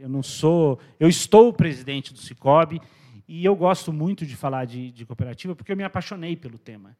eu 0.00 0.08
não 0.08 0.24
sou, 0.24 0.78
eu 0.98 1.08
estou 1.08 1.48
o 1.48 1.52
presidente 1.52 2.12
do 2.12 2.18
Cicobi 2.18 2.80
e 3.28 3.44
eu 3.44 3.54
gosto 3.54 3.92
muito 3.92 4.26
de 4.26 4.34
falar 4.34 4.64
de, 4.64 4.90
de 4.90 5.06
cooperativa 5.06 5.54
porque 5.54 5.70
eu 5.70 5.76
me 5.76 5.84
apaixonei 5.84 6.34
pelo 6.34 6.58
tema. 6.58 6.96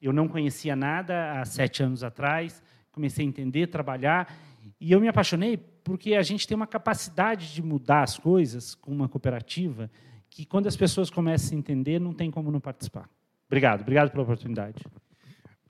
Eu 0.00 0.12
não 0.12 0.28
conhecia 0.28 0.76
nada 0.76 1.40
há 1.40 1.44
sete 1.44 1.82
anos 1.82 2.04
atrás 2.04 2.62
comecei 2.98 3.24
a 3.24 3.28
entender, 3.28 3.68
trabalhar, 3.68 4.36
e 4.80 4.90
eu 4.90 5.00
me 5.00 5.06
apaixonei 5.06 5.56
porque 5.56 6.14
a 6.14 6.22
gente 6.22 6.46
tem 6.48 6.56
uma 6.56 6.66
capacidade 6.66 7.54
de 7.54 7.62
mudar 7.62 8.02
as 8.02 8.18
coisas 8.18 8.74
com 8.74 8.90
uma 8.90 9.08
cooperativa 9.08 9.88
que, 10.28 10.44
quando 10.44 10.66
as 10.66 10.76
pessoas 10.76 11.08
começam 11.08 11.56
a 11.56 11.58
entender, 11.60 12.00
não 12.00 12.12
tem 12.12 12.28
como 12.28 12.50
não 12.50 12.60
participar. 12.60 13.08
Obrigado, 13.46 13.82
obrigado 13.82 14.10
pela 14.10 14.24
oportunidade. 14.24 14.84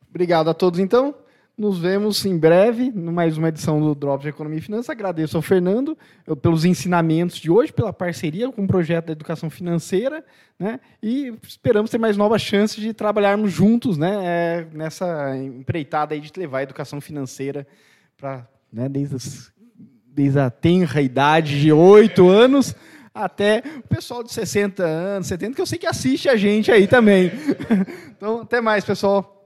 Obrigado 0.08 0.48
a 0.48 0.54
todos, 0.54 0.80
então. 0.80 1.14
Nos 1.59 1.77
vemos 1.81 2.25
em 2.25 2.38
breve, 2.38 2.92
mais 2.92 3.37
uma 3.37 3.49
edição 3.49 3.81
do 3.81 3.92
Drops 3.92 4.23
de 4.23 4.29
Economia 4.29 4.61
e 4.61 4.62
Finanças. 4.62 4.90
Agradeço 4.90 5.37
ao 5.37 5.42
Fernando 5.42 5.99
pelos 6.40 6.64
ensinamentos 6.64 7.37
de 7.37 7.51
hoje, 7.51 7.73
pela 7.73 7.92
parceria 7.92 8.49
com 8.53 8.62
o 8.62 8.66
projeto 8.68 9.07
da 9.07 9.12
educação 9.12 9.51
financeira, 9.51 10.25
né? 10.57 10.79
e 11.03 11.35
esperamos 11.42 11.90
ter 11.90 11.99
mais 11.99 12.16
novas 12.16 12.42
chances 12.42 12.81
de 12.81 12.94
trabalharmos 12.94 13.51
juntos 13.51 13.99
né? 13.99 14.21
É, 14.23 14.66
nessa 14.73 15.37
empreitada 15.37 16.14
aí 16.14 16.21
de 16.21 16.31
levar 16.37 16.59
a 16.59 16.62
educação 16.62 17.01
financeira 17.01 17.66
para, 18.16 18.49
né? 18.73 18.88
desde, 18.88 19.16
as, 19.16 19.53
desde 20.07 20.38
a 20.38 20.51
tenra 20.51 21.03
idade 21.03 21.61
de 21.61 21.73
oito 21.73 22.29
anos 22.29 22.73
até 23.12 23.64
o 23.85 23.88
pessoal 23.88 24.23
de 24.23 24.33
60 24.33 24.85
anos, 24.85 25.27
70, 25.27 25.57
que 25.57 25.61
eu 25.61 25.66
sei 25.66 25.77
que 25.77 25.88
assiste 25.88 26.29
a 26.29 26.37
gente 26.37 26.71
aí 26.71 26.87
também. 26.87 27.33
Então, 28.16 28.40
até 28.40 28.61
mais, 28.61 28.85
pessoal. 28.85 29.38